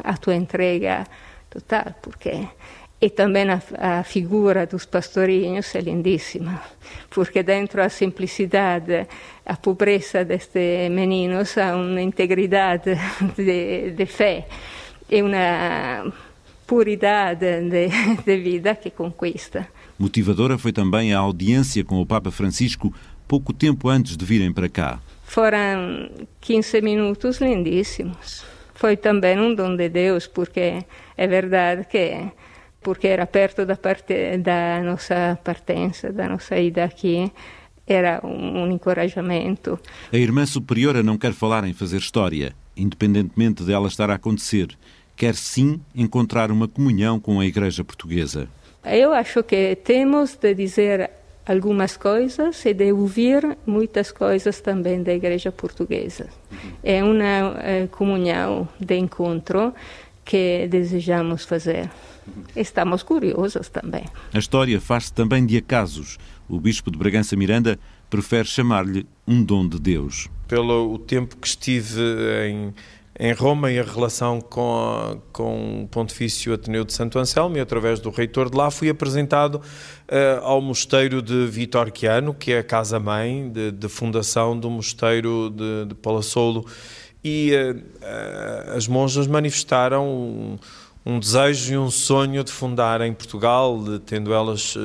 a 0.01 0.15
tua 0.15 0.33
entrega 0.33 1.05
total, 1.49 1.93
porque 2.01 2.47
e 3.01 3.09
também 3.09 3.49
a, 3.49 3.61
a, 3.99 4.03
figura 4.03 4.65
dos 4.65 4.85
pastorinhos 4.85 5.75
é 5.75 5.81
lindíssima, 5.81 6.61
porque 7.09 7.43
dentro 7.43 7.83
a 7.83 7.89
simplicidade, 7.89 9.05
a 9.45 9.57
pobreza 9.57 10.23
destes 10.23 10.89
meninos 10.89 11.57
há 11.57 11.75
uma 11.75 12.01
integridade 12.01 12.95
de, 13.35 13.91
de 13.91 14.05
fé 14.05 14.47
e 15.09 15.21
uma 15.21 16.13
puridade 16.65 17.59
de, 17.69 17.89
de 18.23 18.37
vida 18.37 18.73
que 18.73 18.89
conquista. 18.89 19.67
Motivadora 19.99 20.57
foi 20.57 20.71
também 20.71 21.13
a 21.13 21.19
audiência 21.19 21.83
com 21.83 21.99
o 21.99 22.05
Papa 22.05 22.31
Francisco 22.31 22.93
pouco 23.27 23.51
tempo 23.51 23.89
antes 23.89 24.15
de 24.15 24.23
virem 24.23 24.53
para 24.53 24.69
cá. 24.69 25.01
Foram 25.33 26.11
15 26.41 26.79
minutos 26.83 27.41
lindíssimos. 27.41 28.45
Foi 28.75 28.95
também 28.95 29.39
um 29.39 29.55
dom 29.55 29.75
de 29.75 29.89
Deus, 29.89 30.27
porque 30.27 30.85
é 31.17 31.27
verdade 31.27 31.87
que 31.87 32.31
porque 32.83 33.07
era 33.07 33.25
perto 33.25 33.65
da, 33.65 33.75
parte, 33.75 34.37
da 34.37 34.83
nossa 34.83 35.39
partença, 35.43 36.13
da 36.13 36.29
nossa 36.29 36.59
ida 36.59 36.83
aqui, 36.83 37.31
era 37.87 38.21
um, 38.23 38.61
um 38.61 38.71
encorajamento. 38.71 39.79
A 40.11 40.17
irmã 40.17 40.45
superiora 40.45 41.01
não 41.01 41.17
quer 41.17 41.33
falar 41.33 41.63
em 41.63 41.73
fazer 41.73 41.97
história, 41.97 42.53
independentemente 42.77 43.63
dela 43.63 43.87
estar 43.87 44.11
a 44.11 44.15
acontecer. 44.15 44.67
Quer 45.15 45.33
sim 45.33 45.81
encontrar 45.95 46.51
uma 46.51 46.67
comunhão 46.67 47.19
com 47.19 47.39
a 47.39 47.45
Igreja 47.47 47.83
Portuguesa. 47.83 48.47
Eu 48.85 49.11
acho 49.11 49.41
que 49.41 49.77
temos 49.77 50.35
de 50.35 50.53
dizer 50.53 51.09
algumas 51.45 51.97
coisas 51.97 52.65
e 52.65 52.73
de 52.73 52.91
ouvir 52.91 53.57
muitas 53.65 54.11
coisas 54.11 54.61
também 54.61 55.03
da 55.03 55.13
Igreja 55.13 55.51
Portuguesa. 55.51 56.27
É 56.83 57.03
uma 57.03 57.59
é, 57.61 57.87
comunhão 57.87 58.67
de 58.79 58.97
encontro 58.97 59.73
que 60.23 60.67
desejamos 60.67 61.43
fazer. 61.43 61.89
Estamos 62.55 63.03
curiosos 63.03 63.67
também. 63.67 64.05
A 64.33 64.39
história 64.39 64.79
faz-se 64.79 65.13
também 65.13 65.45
de 65.45 65.57
acasos. 65.57 66.17
O 66.47 66.59
Bispo 66.59 66.89
de 66.89 66.97
Bragança 66.97 67.35
Miranda 67.35 67.77
prefere 68.09 68.47
chamar-lhe 68.47 69.05
um 69.27 69.43
dom 69.43 69.67
de 69.67 69.79
Deus. 69.79 70.29
Pelo 70.47 70.93
o 70.93 70.99
tempo 70.99 71.35
que 71.35 71.47
estive 71.47 72.01
em 72.47 72.73
em 73.19 73.31
Roma 73.31 73.71
e 73.71 73.79
a 73.79 73.83
relação 73.83 74.41
com, 74.41 75.21
com 75.31 75.83
o 75.83 75.87
Pontifício 75.87 76.53
Ateneu 76.53 76.83
de 76.83 76.93
Santo 76.93 77.19
Anselmo 77.19 77.57
e 77.57 77.59
através 77.59 77.99
do 77.99 78.09
reitor 78.09 78.49
de 78.49 78.57
lá 78.57 78.71
fui 78.71 78.89
apresentado 78.89 79.55
uh, 79.55 80.43
ao 80.43 80.59
mosteiro 80.59 81.21
de 81.21 81.45
Vitorquiano, 81.45 82.33
que 82.33 82.53
é 82.53 82.59
a 82.59 82.63
casa-mãe 82.63 83.49
de, 83.51 83.71
de, 83.71 83.87
fundação 83.87 84.57
do 84.57 84.69
mosteiro 84.69 85.51
de, 85.51 85.85
de 85.89 85.95
Palassolo 85.95 86.65
e 87.23 87.51
uh, 87.53 88.75
as 88.75 88.87
monjas 88.87 89.27
manifestaram 89.27 90.07
um, 90.07 90.57
um, 91.05 91.19
desejo 91.19 91.73
e 91.73 91.77
um 91.77 91.91
sonho 91.91 92.43
de 92.43 92.51
fundar 92.51 92.99
em 93.01 93.13
Portugal, 93.13 93.77
de, 93.83 93.99
tendo 93.99 94.33
elas 94.33 94.75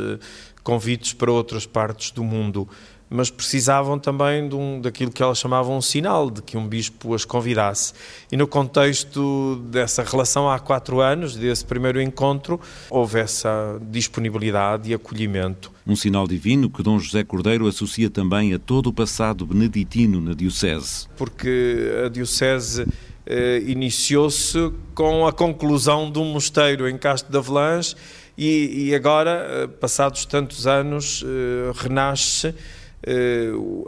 convites 0.62 1.14
para 1.14 1.32
outras 1.32 1.64
partes 1.64 2.10
do 2.10 2.22
mundo 2.22 2.68
mas 3.10 3.30
precisavam 3.30 3.98
também 3.98 4.48
de 4.48 4.54
um, 4.54 4.80
daquilo 4.80 5.10
que 5.10 5.22
elas 5.22 5.38
chamavam 5.38 5.76
um 5.76 5.80
sinal, 5.80 6.30
de 6.30 6.42
que 6.42 6.56
um 6.56 6.66
bispo 6.66 7.14
as 7.14 7.24
convidasse. 7.24 7.92
E 8.30 8.36
no 8.36 8.46
contexto 8.46 9.56
dessa 9.70 10.02
relação 10.02 10.50
há 10.50 10.58
quatro 10.58 11.00
anos, 11.00 11.36
desse 11.36 11.64
primeiro 11.64 12.00
encontro, 12.00 12.60
houve 12.90 13.20
essa 13.20 13.80
disponibilidade 13.90 14.90
e 14.90 14.94
acolhimento. 14.94 15.72
Um 15.86 15.96
sinal 15.96 16.28
divino 16.28 16.68
que 16.68 16.82
Dom 16.82 16.98
José 16.98 17.24
Cordeiro 17.24 17.66
associa 17.66 18.10
também 18.10 18.52
a 18.52 18.58
todo 18.58 18.88
o 18.88 18.92
passado 18.92 19.46
beneditino 19.46 20.20
na 20.20 20.34
Diocese. 20.34 21.06
Porque 21.16 21.90
a 22.04 22.08
Diocese 22.08 22.86
eh, 23.24 23.62
iniciou-se 23.66 24.72
com 24.94 25.26
a 25.26 25.32
conclusão 25.32 26.10
de 26.10 26.18
um 26.18 26.26
mosteiro 26.26 26.88
em 26.88 26.98
Castro 26.98 27.30
de 27.32 27.38
Avelange 27.38 27.94
e, 28.36 28.88
e 28.88 28.94
agora, 28.94 29.46
eh, 29.50 29.66
passados 29.66 30.24
tantos 30.24 30.66
anos, 30.66 31.24
eh, 31.26 31.72
renasce 31.74 32.54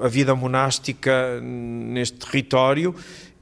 a 0.00 0.08
vida 0.08 0.34
monástica 0.34 1.40
neste 1.40 2.18
território 2.18 2.94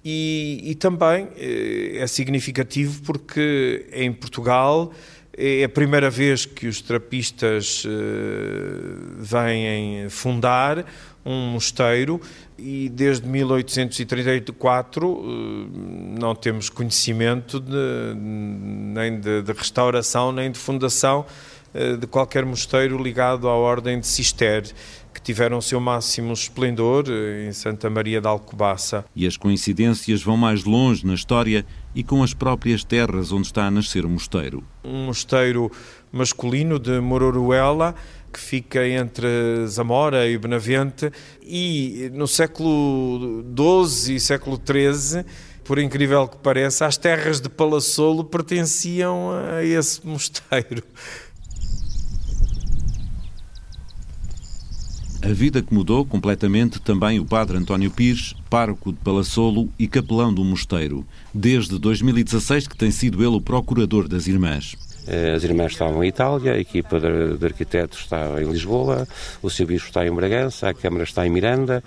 e, 0.04 0.60
e 0.64 0.74
também 0.74 1.28
eh, 1.36 1.98
é 1.98 2.06
significativo 2.06 3.02
porque 3.02 3.86
em 3.92 4.12
Portugal 4.12 4.92
É 5.40 5.62
a 5.62 5.68
primeira 5.68 6.10
vez 6.10 6.44
que 6.44 6.66
os 6.66 6.80
trapistas 6.82 7.86
vêm 9.18 10.08
fundar 10.08 10.84
um 11.24 11.52
mosteiro 11.52 12.20
e 12.58 12.88
desde 12.88 13.28
1834 13.28 15.24
não 16.18 16.34
temos 16.34 16.68
conhecimento 16.68 17.60
de, 17.60 18.16
nem 18.16 19.20
de, 19.20 19.42
de 19.42 19.52
restauração 19.52 20.32
nem 20.32 20.50
de 20.50 20.58
fundação 20.58 21.24
de 22.00 22.06
qualquer 22.08 22.44
mosteiro 22.44 23.00
ligado 23.00 23.46
à 23.48 23.54
ordem 23.54 24.00
de 24.00 24.08
Cister 24.08 24.64
que 25.18 25.22
tiveram 25.22 25.58
o 25.58 25.62
seu 25.62 25.80
máximo 25.80 26.32
esplendor 26.32 27.06
eh, 27.08 27.48
em 27.48 27.52
Santa 27.52 27.90
Maria 27.90 28.20
da 28.20 28.28
Alcobaça. 28.28 29.04
E 29.16 29.26
as 29.26 29.36
coincidências 29.36 30.22
vão 30.22 30.36
mais 30.36 30.62
longe 30.62 31.04
na 31.04 31.12
história 31.12 31.66
e 31.92 32.04
com 32.04 32.22
as 32.22 32.32
próprias 32.32 32.84
terras 32.84 33.32
onde 33.32 33.48
está 33.48 33.66
a 33.66 33.70
nascer 33.70 34.06
o 34.06 34.08
mosteiro. 34.08 34.62
Um 34.84 35.06
mosteiro 35.06 35.72
masculino 36.12 36.78
de 36.78 37.00
Mororuela, 37.00 37.96
que 38.32 38.38
fica 38.38 38.86
entre 38.86 39.26
Zamora 39.66 40.28
e 40.28 40.38
Benavente, 40.38 41.10
e 41.42 42.08
no 42.14 42.28
século 42.28 43.44
XII 43.56 44.14
e 44.14 44.20
século 44.20 44.56
XIII, 44.56 45.24
por 45.64 45.80
incrível 45.80 46.28
que 46.28 46.38
pareça, 46.38 46.86
as 46.86 46.96
terras 46.96 47.40
de 47.40 47.48
Palassolo 47.48 48.24
pertenciam 48.24 49.32
a 49.32 49.64
esse 49.64 50.06
mosteiro. 50.06 50.84
A 55.20 55.32
vida 55.32 55.60
que 55.60 55.74
mudou 55.74 56.04
completamente 56.04 56.78
também 56.78 57.18
o 57.18 57.24
padre 57.24 57.58
António 57.58 57.90
Pires, 57.90 58.36
pároco 58.48 58.92
de 58.92 58.98
Palassolo 59.00 59.68
e 59.76 59.88
capelão 59.88 60.32
do 60.32 60.44
mosteiro, 60.44 61.04
desde 61.34 61.76
2016 61.76 62.68
que 62.68 62.76
tem 62.76 62.92
sido 62.92 63.18
ele 63.18 63.34
o 63.34 63.40
procurador 63.40 64.06
das 64.06 64.28
irmãs. 64.28 64.76
Eh, 65.08 65.32
as 65.34 65.42
irmãs 65.42 65.72
estavam 65.72 66.04
em 66.04 66.08
Itália, 66.08 66.52
a 66.52 66.58
equipa 66.58 67.00
de, 67.00 67.38
de 67.38 67.46
arquitetos 67.46 68.00
está 68.00 68.40
em 68.40 68.50
Lisboa, 68.50 69.08
o 69.42 69.48
serviço 69.48 69.86
está 69.86 70.06
em 70.06 70.12
Bragança, 70.12 70.68
a 70.68 70.74
Câmara 70.74 71.04
está 71.04 71.26
em 71.26 71.30
Miranda, 71.30 71.82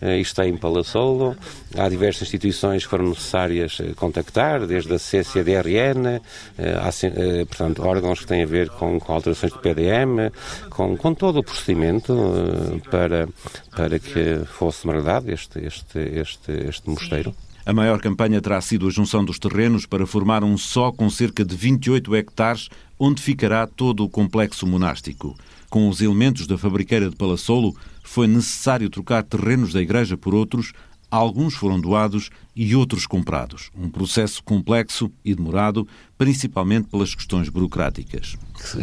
eh, 0.00 0.18
está 0.18 0.46
em 0.46 0.56
Palassolo. 0.56 1.34
Há 1.76 1.88
diversas 1.88 2.22
instituições 2.22 2.84
que 2.84 2.90
foram 2.90 3.08
necessárias 3.08 3.78
eh, 3.80 3.94
contactar, 3.96 4.66
desde 4.66 4.92
a 4.92 4.98
CCDRN, 4.98 6.20
há, 6.58 7.46
portanto, 7.46 7.82
órgãos 7.82 8.20
que 8.20 8.26
têm 8.26 8.42
a 8.42 8.46
ver 8.46 8.68
com, 8.70 8.98
com 9.00 9.12
alterações 9.12 9.52
de 9.52 9.58
PDM, 9.58 10.30
com, 10.68 10.96
com 10.96 11.14
todo 11.14 11.38
o 11.38 11.42
procedimento 11.42 12.82
para, 12.90 13.28
para 13.74 13.98
que 13.98 14.40
fosse 14.46 14.86
verdade 14.86 15.32
este, 15.32 15.64
este, 15.64 15.98
este, 15.98 16.52
este 16.68 16.90
mosteiro. 16.90 17.34
A 17.66 17.72
maior 17.72 18.00
campanha 18.00 18.40
terá 18.40 18.60
sido 18.60 18.86
a 18.86 18.90
junção 18.90 19.24
dos 19.24 19.40
terrenos 19.40 19.86
para 19.86 20.06
formar 20.06 20.44
um 20.44 20.56
só 20.56 20.92
com 20.92 21.10
cerca 21.10 21.44
de 21.44 21.56
28 21.56 22.14
hectares, 22.14 22.68
onde 22.96 23.20
ficará 23.20 23.66
todo 23.66 24.04
o 24.04 24.08
complexo 24.08 24.64
monástico. 24.64 25.36
Com 25.68 25.88
os 25.88 26.00
elementos 26.00 26.46
da 26.46 26.56
fabriqueira 26.56 27.10
de 27.10 27.16
Palassolo, 27.16 27.74
foi 28.04 28.28
necessário 28.28 28.88
trocar 28.88 29.24
terrenos 29.24 29.72
da 29.72 29.82
igreja 29.82 30.16
por 30.16 30.32
outros, 30.32 30.72
Alguns 31.10 31.54
foram 31.54 31.80
doados 31.80 32.30
e 32.54 32.74
outros 32.74 33.06
comprados. 33.06 33.70
Um 33.76 33.88
processo 33.88 34.42
complexo 34.42 35.10
e 35.24 35.34
demorado, 35.34 35.86
principalmente 36.18 36.88
pelas 36.88 37.14
questões 37.14 37.48
burocráticas. 37.48 38.36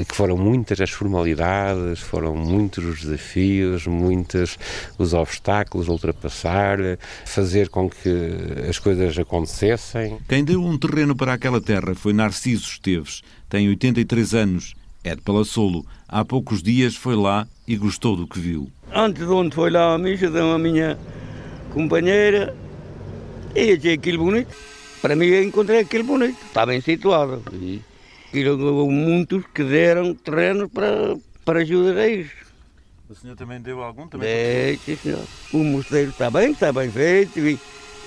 Que 0.08 0.16
foram 0.16 0.38
muitas 0.38 0.80
as 0.80 0.92
formalidades, 0.92 2.00
foram 2.00 2.36
muitos 2.36 2.86
os 2.86 3.02
desafios, 3.02 3.86
muitos 3.86 4.58
os 4.98 5.14
obstáculos 5.14 5.90
a 5.90 5.92
ultrapassar, 5.92 6.78
fazer 7.26 7.68
com 7.70 7.90
que 7.90 8.10
as 8.70 8.80
coisas 8.80 9.18
acontecessem. 9.18 10.18
Quem 10.30 10.44
deu 10.46 10.64
um 10.64 10.78
terreno 10.78 11.16
para 11.16 11.34
aquela 11.34 11.60
terra 11.60 11.94
foi 11.94 12.14
Narciso 12.14 12.68
Esteves. 12.68 13.22
Tem 13.50 13.68
83 13.68 14.34
anos, 14.34 14.76
é 15.04 15.14
de 15.16 15.22
Palassolo. 15.22 15.86
Há 16.08 16.24
poucos 16.24 16.64
dias 16.64 16.96
foi 16.96 17.16
lá 17.16 17.48
e 17.68 17.76
gostou 17.76 18.16
do 18.16 18.28
que 18.28 18.40
viu. 18.40 18.72
Antes 18.94 19.26
de 19.26 19.34
onde 19.34 19.56
foi 19.56 19.72
lá 19.72 19.96
a 19.96 19.98
missa, 19.98 20.30
deu 20.30 20.52
a 20.52 20.60
minha 20.60 20.98
companheira, 21.74 22.56
e 23.56 23.74
achei 23.74 23.94
aquilo 23.94 24.24
bonito. 24.24 24.56
Para 25.02 25.16
mim, 25.16 25.26
eu 25.26 25.44
encontrei 25.44 25.80
aquilo 25.80 26.04
bonito, 26.04 26.38
está 26.46 26.66
bem 26.66 26.80
situado. 26.80 27.44
E, 27.52 27.82
e 28.34 28.50
muitos 28.90 29.44
que 29.54 29.64
deram 29.64 30.14
terrenos 30.14 30.70
para, 30.72 31.18
para 31.44 31.60
ajudar 31.60 31.98
a 31.98 32.08
isso. 32.08 32.44
O 33.10 33.16
senhor 33.16 33.36
também 33.36 33.60
deu 33.62 33.84
algum? 33.84 34.08
Também 34.08 34.30
é, 34.30 34.78
sim, 34.84 34.96
senhor. 34.96 35.24
O 35.52 35.58
mosteiro 35.58 36.12
está 36.12 36.32
bem, 36.32 36.52
está 36.52 36.72
bem 36.72 36.90
feito 36.90 37.38
e, 37.40 37.60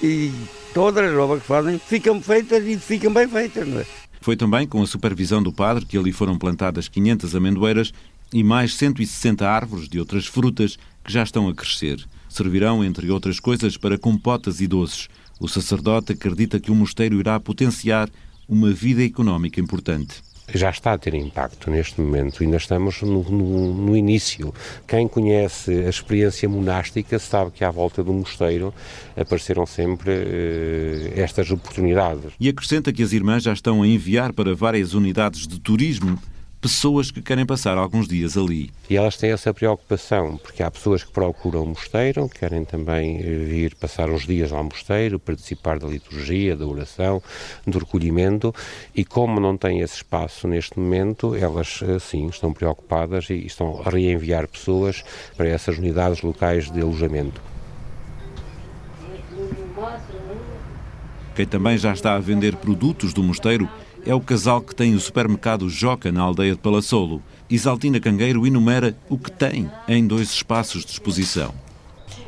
e 0.03 0.33
todas 0.73 1.13
as 1.13 1.17
obras 1.17 1.43
que 1.43 1.47
fazem 1.47 1.79
ficam 1.79 2.21
feitas 2.21 2.65
e 2.67 2.79
ficam 2.79 3.13
bem 3.13 3.29
feitas, 3.29 3.69
não 3.69 3.81
é? 3.81 3.87
Foi 4.21 4.37
também 4.37 4.67
com 4.67 4.83
a 4.83 4.87
supervisão 4.87 5.43
do 5.43 5.53
padre 5.53 5.85
que 5.85 5.97
ali 5.97 6.13
foram 6.13 6.37
plantadas 6.37 6.89
500 6.89 7.37
amendoeiras 7.37 7.93
e 8.33 8.43
mais 8.43 8.75
160 8.75 9.49
árvores 9.49 9.89
de 9.89 10.01
outras 10.01 10.27
frutas 10.27 10.77
que 11.05 11.13
já 11.13 11.23
estão 11.23 11.49
a 11.49 11.55
crescer 11.55 12.05
servirão, 12.37 12.85
entre 12.85 13.11
outras 13.11 13.41
coisas, 13.41 13.77
para 13.77 13.99
compotas 13.99 14.61
e 14.61 14.67
doces. 14.67 15.09
O 15.41 15.49
sacerdote 15.49 16.13
acredita 16.13 16.61
que 16.61 16.71
o 16.71 16.75
mosteiro 16.75 17.19
irá 17.19 17.39
potenciar 17.41 18.09
uma 18.49 18.73
vida 18.73 19.05
económica 19.05 19.61
importante 19.61 20.23
já 20.55 20.71
está 20.71 20.93
a 20.93 20.99
ter 20.99 21.15
impacto 21.15 21.71
neste 21.71 22.01
momento, 22.01 22.43
ainda 22.43 22.57
estamos 22.57 23.03
no, 23.03 23.23
no, 23.25 23.75
no, 23.75 23.97
início. 23.97 24.55
Quem 24.87 25.09
conhece 25.09 25.73
a 25.73 25.89
experiência 25.89 26.49
monástica 26.49 27.19
sabe 27.19 27.51
que 27.51 27.65
à 27.65 27.71
volta 27.71 28.03
do 28.03 28.13
mosteiro 28.13 28.73
apareceram 29.17 29.67
sempre 29.67 30.13
eh, 30.13 31.13
estas 31.17 31.51
oportunidades. 31.51 32.33
E 32.39 32.49
acrescenta 32.49 32.93
que 32.93 33.03
as 33.03 33.13
irmãs 33.13 33.43
já 33.43 33.53
estão 33.53 33.83
a 33.83 33.87
enviar 33.87 34.33
para 34.33 34.55
várias 34.55 34.95
unidades 34.95 35.47
de 35.47 35.59
turismo 35.59 36.19
pessoas 36.67 37.13
que 37.13 37.23
querem 37.23 37.47
passar 37.47 37.79
alguns 37.79 38.09
dias 38.09 38.37
ali. 38.37 38.73
E 38.91 38.97
elas 38.97 39.17
têm 39.17 39.31
essa 39.31 39.55
preocupação, 39.55 40.37
porque 40.37 40.65
há 40.65 40.69
pessoas 40.69 41.05
que 41.05 41.13
procuram 41.13 41.63
o 41.63 41.67
mosteiro, 41.69 42.29
querem 42.29 42.65
também 42.65 43.21
eh, 43.21 43.23
vir 43.23 43.77
passar 43.77 44.11
uns 44.11 44.27
dias 44.27 44.53
ao 44.53 44.65
mosteiro, 44.65 45.21
participar 45.21 45.79
da 45.79 45.87
liturgia, 45.87 46.57
da 46.57 46.67
oração, 46.67 47.23
do 47.65 47.79
recolhimento, 47.79 48.53
e 48.93 49.05
como 49.05 49.39
não 49.39 49.57
têm 49.57 49.79
esse 49.79 49.95
espaço 49.95 50.49
neste 50.49 50.77
momento, 50.77 51.37
elas 51.37 51.79
eh, 51.83 52.01
sim 52.01 52.27
estão 52.27 52.53
preocupadas 52.53 53.31
e 53.31 53.47
estão 53.47 53.81
a 53.87 53.89
reenviar 53.89 54.49
pessoas 54.49 55.05
para 55.37 55.47
essas 55.47 55.79
unidades 55.79 56.21
locais 56.21 56.69
de 56.69 56.81
alojamento. 56.81 57.41
Quem 61.37 61.47
também 61.47 61.79
já 61.79 61.93
está 61.93 62.17
a 62.17 62.19
vender 62.19 62.57
produtos 62.57 63.13
do 63.13 63.23
mosteiro 63.23 63.69
é 64.07 64.15
o 64.15 64.21
casal 64.21 64.61
que 64.61 64.75
tem 64.75 64.95
o 64.95 65.01
supermercado 65.01 65.69
Joca 65.69 66.13
na 66.13 66.23
aldeia 66.23 66.53
de 66.53 66.59
Palassolo. 66.59 67.21
Isaltina 67.51 67.99
Cangueiro 67.99 68.47
enumera 68.47 68.97
o 69.09 69.19
que 69.19 69.33
tem 69.33 69.71
em 69.89 70.07
dois 70.07 70.31
espaços 70.31 70.85
de 70.85 70.93
exposição. 70.93 71.53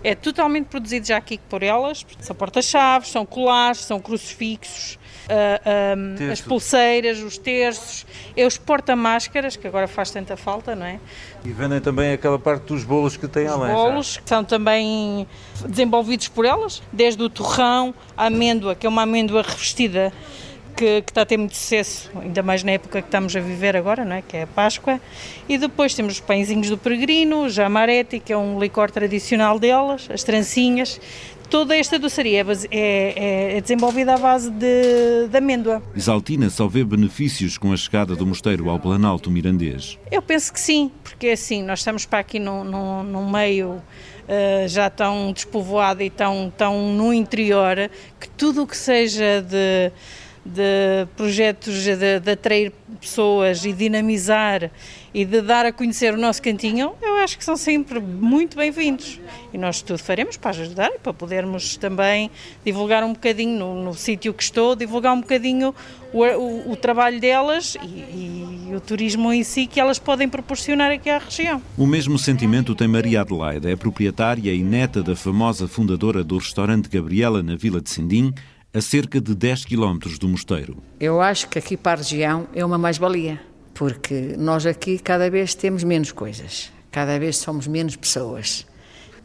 É 0.02 0.14
totalmente 0.14 0.66
produzido 0.66 1.06
já 1.06 1.16
aqui 1.16 1.38
por 1.48 1.62
elas. 1.62 2.04
São 2.20 2.34
porta-chaves, 2.34 3.10
são 3.10 3.24
colares, 3.24 3.80
são 3.80 4.00
crucifixos, 4.00 4.98
uh, 5.28 5.96
um, 5.96 6.32
as 6.32 6.40
pulseiras, 6.40 7.20
os 7.20 7.36
terços, 7.36 8.06
é 8.36 8.46
os 8.46 8.56
porta-máscaras, 8.56 9.56
que 9.56 9.66
agora 9.66 9.88
faz 9.88 10.10
tanta 10.10 10.36
falta, 10.36 10.74
não 10.74 10.86
é? 10.86 11.00
E 11.44 11.50
vendem 11.50 11.80
também 11.80 12.12
aquela 12.12 12.38
parte 12.38 12.66
dos 12.66 12.84
bolos 12.84 13.16
que 13.16 13.26
têm 13.26 13.46
além. 13.46 13.74
Os 13.74 13.80
bolos 13.80 14.16
que 14.18 14.28
são 14.28 14.44
também 14.44 15.26
desenvolvidos 15.66 16.28
por 16.28 16.44
elas, 16.44 16.82
desde 16.92 17.22
o 17.22 17.28
torrão, 17.28 17.94
a 18.16 18.26
amêndoa, 18.26 18.74
que 18.74 18.86
é 18.86 18.88
uma 18.88 19.02
amêndoa 19.02 19.42
revestida 19.42 20.12
que, 20.78 21.02
que, 21.02 21.10
está 21.10 21.22
a 21.22 21.26
ter 21.26 21.36
muito 21.36 21.56
sucesso, 21.56 22.08
ainda 22.22 22.40
mais 22.40 22.62
na 22.62 22.70
época 22.70 23.02
que 23.02 23.08
estamos 23.08 23.34
a 23.34 23.40
viver 23.40 23.76
agora, 23.76 24.04
não 24.04 24.14
é? 24.14 24.22
que 24.22 24.36
é 24.36 24.42
a 24.42 24.46
Páscoa. 24.46 25.00
E 25.48 25.58
depois 25.58 25.92
temos 25.92 26.14
os 26.14 26.20
pãezinhos 26.20 26.70
do 26.70 26.78
peregrino, 26.78 27.42
o 27.42 27.48
jamarete, 27.48 28.20
que 28.20 28.32
é 28.32 28.38
um 28.38 28.60
licor 28.60 28.88
tradicional 28.88 29.58
delas, 29.58 30.08
as 30.08 30.22
trancinhas. 30.22 31.00
Toda 31.50 31.74
esta 31.74 31.98
doçaria 31.98 32.46
é, 32.70 32.76
é, 32.76 33.56
é 33.56 33.60
desenvolvida 33.60 34.14
à 34.14 34.18
base 34.18 34.50
de, 34.50 35.28
de 35.28 35.36
amêndoa. 35.36 35.82
Isaltina 35.96 36.48
só 36.48 36.68
vê 36.68 36.84
benefícios 36.84 37.58
com 37.58 37.72
a 37.72 37.76
chegada 37.76 38.14
do 38.14 38.24
mosteiro 38.24 38.68
ao 38.68 38.78
Planalto 38.78 39.30
Mirandês? 39.30 39.98
Eu 40.12 40.22
penso 40.22 40.52
que 40.52 40.60
sim, 40.60 40.92
porque 41.02 41.28
é 41.28 41.32
assim, 41.32 41.62
nós 41.62 41.80
estamos 41.80 42.04
para 42.06 42.20
aqui 42.20 42.38
num, 42.38 42.62
num, 42.62 43.02
num 43.02 43.30
meio 43.30 43.70
uh, 44.28 44.68
já 44.68 44.90
tão 44.90 45.32
despovoado 45.32 46.02
e 46.02 46.10
tão, 46.10 46.52
tão 46.56 46.92
no 46.92 47.12
interior, 47.12 47.90
que 48.20 48.28
tudo 48.28 48.62
o 48.62 48.66
que 48.66 48.76
seja 48.76 49.42
de 49.42 49.90
de 50.48 51.06
projetos 51.14 51.82
de, 51.82 52.20
de, 52.20 52.30
atrair 52.30 52.72
pessoas 53.00 53.64
e 53.64 53.72
dinamizar 53.72 54.70
e 55.12 55.24
de 55.24 55.42
dar 55.42 55.66
a 55.66 55.72
conhecer 55.72 56.14
o 56.14 56.16
nosso 56.16 56.40
cantinho, 56.42 56.92
eu 57.02 57.16
acho 57.16 57.36
que 57.36 57.44
são 57.44 57.56
sempre 57.56 58.00
muito 58.00 58.56
bem-vindos. 58.56 59.20
E 59.52 59.58
nós 59.58 59.82
tudo 59.82 59.98
faremos 59.98 60.36
para 60.36 60.50
ajudar 60.50 60.90
e 60.94 60.98
para 60.98 61.12
podermos 61.12 61.76
também 61.76 62.30
divulgar 62.64 63.04
um 63.04 63.12
bocadinho 63.12 63.58
no, 63.58 63.84
no 63.84 63.94
sítio 63.94 64.32
que 64.32 64.42
estou, 64.42 64.74
divulgar 64.74 65.12
um 65.12 65.20
bocadinho 65.20 65.74
o, 66.12 66.24
o, 66.24 66.72
o 66.72 66.76
trabalho 66.76 67.20
delas 67.20 67.76
e, 67.82 68.68
e, 68.68 68.74
o 68.74 68.80
turismo 68.80 69.32
em 69.32 69.42
si 69.42 69.66
que 69.66 69.80
elas 69.80 69.98
podem 69.98 70.28
proporcionar 70.28 70.90
aqui 70.90 71.10
à 71.10 71.18
região. 71.18 71.60
O 71.76 71.86
mesmo 71.86 72.18
sentimento 72.18 72.74
tem 72.74 72.88
Maria 72.88 73.20
Adelaide, 73.20 73.70
é 73.70 73.76
proprietária 73.76 74.52
e 74.52 74.62
neta 74.62 75.02
da 75.02 75.16
famosa 75.16 75.68
fundadora 75.68 76.24
do 76.24 76.38
restaurante 76.38 76.88
Gabriela 76.88 77.42
na 77.42 77.56
Vila 77.56 77.80
de 77.80 77.90
Sindim, 77.90 78.32
a 78.72 78.80
cerca 78.80 79.20
de 79.20 79.34
10 79.34 79.64
quilómetros 79.64 80.18
do 80.18 80.28
mosteiro. 80.28 80.76
Eu 81.00 81.20
acho 81.20 81.48
que 81.48 81.58
aqui 81.58 81.76
para 81.76 82.00
a 82.00 82.02
região 82.02 82.46
é 82.54 82.64
uma 82.64 82.78
mais-valia. 82.78 83.40
porque 83.74 84.34
nós 84.36 84.66
aqui 84.66 84.98
cada 84.98 85.30
vez 85.30 85.54
temos 85.54 85.84
menos 85.84 86.10
coisas, 86.10 86.72
cada 86.90 87.16
vez 87.16 87.36
somos 87.36 87.68
menos 87.68 87.94
pessoas. 87.94 88.66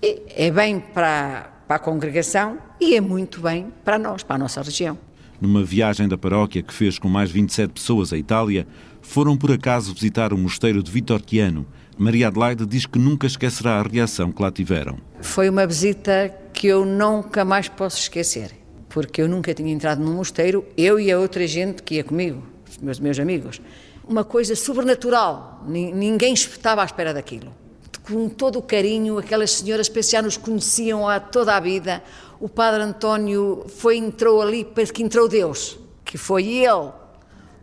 E 0.02 0.22
é 0.36 0.52
bem 0.52 0.80
para, 0.80 1.52
para 1.68 1.78
a 1.78 1.80
congregação 1.80 2.60
e 2.80 2.96
é 2.96 3.02
muito 3.02 3.42
bem 3.42 3.74
para 3.84 3.98
nós, 3.98 4.22
para 4.22 4.36
a 4.36 4.40
nossa 4.40 4.62
região. 4.62 4.96
Numa 5.42 5.64
viagem 5.64 6.08
da 6.08 6.18
paróquia 6.20 6.62
que 6.62 6.72
fez 6.74 7.00
com 7.00 7.10
mais 7.10 7.32
27 7.32 7.72
pessoas 7.74 8.14
à 8.14 8.18
Itália, 8.18 8.68
foram 9.02 9.36
por 9.36 9.52
acaso 9.52 9.92
visitar 9.92 10.32
o 10.32 10.38
mosteiro 10.38 10.84
de 10.84 10.92
Vitorquiano. 10.92 11.66
Maria 11.98 12.28
Adelaide 12.28 12.66
diz 12.68 12.86
que 12.86 13.00
nunca 13.00 13.26
esquecerá 13.26 13.80
a 13.80 13.82
reação 13.84 14.32
que 14.32 14.42
lá 14.42 14.52
tiveram. 14.52 15.00
Foi 15.20 15.50
uma 15.50 15.66
visita 15.66 16.32
que 16.54 16.68
eu 16.68 16.86
nunca 16.86 17.44
mais 17.44 17.68
posso 17.68 17.98
esquecer, 17.98 18.52
porque 18.94 19.24
eu 19.24 19.28
nunca 19.28 19.52
tinha 19.56 19.74
entrado 19.74 20.04
num 20.04 20.14
mosteiro, 20.14 20.64
eu 20.78 21.00
e 21.00 21.12
a 21.12 21.20
outra 21.20 21.48
gente 21.48 21.82
que 21.82 21.96
ia 21.96 22.04
comigo, 22.04 22.44
os 22.70 22.78
meus, 22.78 23.00
meus 23.00 23.20
amigos. 23.20 23.60
Uma 24.08 24.24
coisa 24.24 24.56
sobrenatural, 24.56 25.64
ninguém 25.66 26.34
estava 26.34 26.84
à 26.84 26.86
espera 26.86 27.12
daquilo. 27.12 27.52
Com 28.06 28.30
todo 28.30 28.60
o 28.60 28.62
carinho, 28.62 29.18
aquelas 29.18 29.50
senhoras 29.52 29.88
especiais 29.88 30.24
nos 30.24 30.38
conheciam 30.38 31.10
há 31.10 31.20
toda 31.20 31.56
a 31.56 31.60
vida. 31.60 32.04
O 32.40 32.48
padre 32.48 32.84
António 32.84 33.66
foi 33.68 33.98
entrou 33.98 34.42
ali, 34.42 34.64
que 34.94 35.02
entrou 35.02 35.28
Deus, 35.28 35.80
que 36.06 36.18
foi 36.18 36.48
ele 36.48 36.92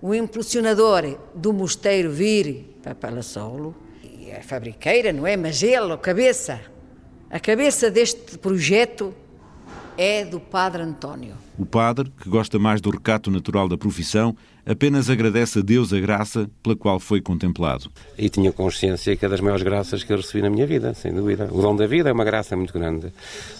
o 0.03 0.12
impulsionador 0.12 1.16
do 1.33 1.53
mosteiro 1.53 2.11
vir 2.11 2.77
para 2.83 2.95
Palassolo, 2.95 3.77
e 4.03 4.33
a 4.33 4.43
fabriqueira, 4.43 5.12
não 5.12 5.27
é? 5.27 5.37
Mas 5.37 5.62
ele, 5.62 5.93
a 5.93 5.99
cabeça, 5.99 6.61
a 7.31 7.38
cabeça 7.38 7.88
deste 7.88 8.37
projeto 8.38 9.14
é 9.96 10.24
do 10.24 10.40
Padre 10.40 10.83
António. 10.83 11.35
O 11.59 11.66
padre, 11.66 12.11
que 12.22 12.29
gosta 12.29 12.59
mais 12.59 12.81
do 12.81 12.90
recato 12.90 13.31
natural 13.31 13.68
da 13.68 13.76
profissão, 13.76 14.35
apenas 14.64 15.11
agradece 15.11 15.59
a 15.59 15.62
Deus 15.62 15.92
a 15.92 16.00
graça 16.00 16.48
pela 16.62 16.74
qual 16.74 16.98
foi 16.98 17.20
contemplado. 17.20 17.90
E 18.16 18.31
tinha 18.31 18.50
consciência 18.50 19.14
que 19.14 19.26
é 19.26 19.29
das 19.29 19.40
maiores 19.40 19.62
graças 19.62 20.03
que 20.03 20.12
eu 20.12 20.16
recebi 20.16 20.42
na 20.42 20.48
minha 20.48 20.66
vida, 20.66 20.94
sem 20.94 21.12
dúvida. 21.12 21.48
O 21.53 21.61
dom 21.61 21.76
da 21.76 21.87
vida 21.87 22.09
é 22.09 22.12
uma 22.12 22.24
graça 22.24 22.57
muito 22.57 22.72
grande. 22.72 23.12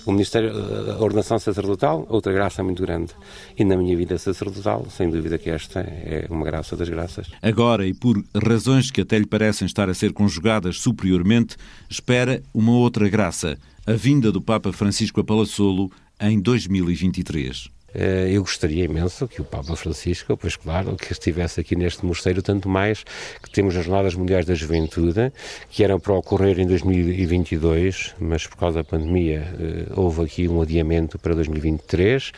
O 0.07 0.13
Ministério, 0.13 0.51
a 0.93 1.03
ordenação 1.03 1.39
sacerdotal, 1.39 2.07
outra 2.09 2.33
graça 2.33 2.63
muito 2.63 2.83
grande. 2.83 3.13
E 3.59 3.65
na 3.65 3.77
minha 3.77 3.97
vida 3.97 4.17
sacerdotal, 4.17 4.87
sem 4.89 5.11
dúvida 5.11 5.37
que 5.37 5.51
esta 5.51 5.81
é 5.81 6.27
uma 6.31 6.45
graça 6.45 6.77
das 6.77 6.89
graças. 6.89 7.29
Agora, 7.43 7.87
e 7.87 7.93
por 7.93 8.23
razões 8.35 8.91
que 8.91 9.03
até 9.03 9.19
lhe 9.19 9.27
parecem 9.27 9.67
estar 9.67 9.91
a 9.91 9.95
ser 9.95 10.13
conjugadas 10.13 10.81
superiormente, 10.81 11.57
espera 11.89 12.43
uma 12.55 12.73
outra 12.73 13.09
graça, 13.09 13.59
a 13.87 13.93
vinda 13.93 14.31
do 14.31 14.41
Papa 14.41 14.73
Francisco 14.73 15.21
a 15.21 15.25
Palassolo 15.25 15.91
em 16.21 16.39
2023. 16.41 17.71
Eh, 17.95 18.31
eu 18.33 18.43
gostaria 18.43 18.85
imenso 18.85 19.27
que 19.27 19.41
o 19.41 19.45
Papa 19.45 19.75
Francisco, 19.75 20.37
pois 20.37 20.55
claro, 20.55 20.95
que 20.97 21.13
estivesse 21.13 21.61
aqui 21.61 21.75
neste 21.75 22.05
mosteiro, 22.05 22.43
tanto 22.43 22.69
mais 22.69 23.03
que 23.43 23.51
temos 23.51 23.75
as 23.77 23.85
Jornadas 23.85 24.15
Mundiais 24.15 24.47
da 24.47 24.55
Juventude, 24.55 25.33
que 25.71 25.83
eram 25.83 25.99
para 25.99 26.15
ocorrer 26.15 26.61
em 26.61 26.67
2022, 26.67 28.15
mas 28.21 28.47
por 28.47 28.57
causa 28.57 28.79
da 28.79 28.85
pandemia 28.85 29.41
eh, 29.59 29.93
houve 29.97 30.23
aqui 30.23 30.47
um 30.47 30.63
adiamento 30.63 31.19
para 31.19 31.35
2023 31.35 32.33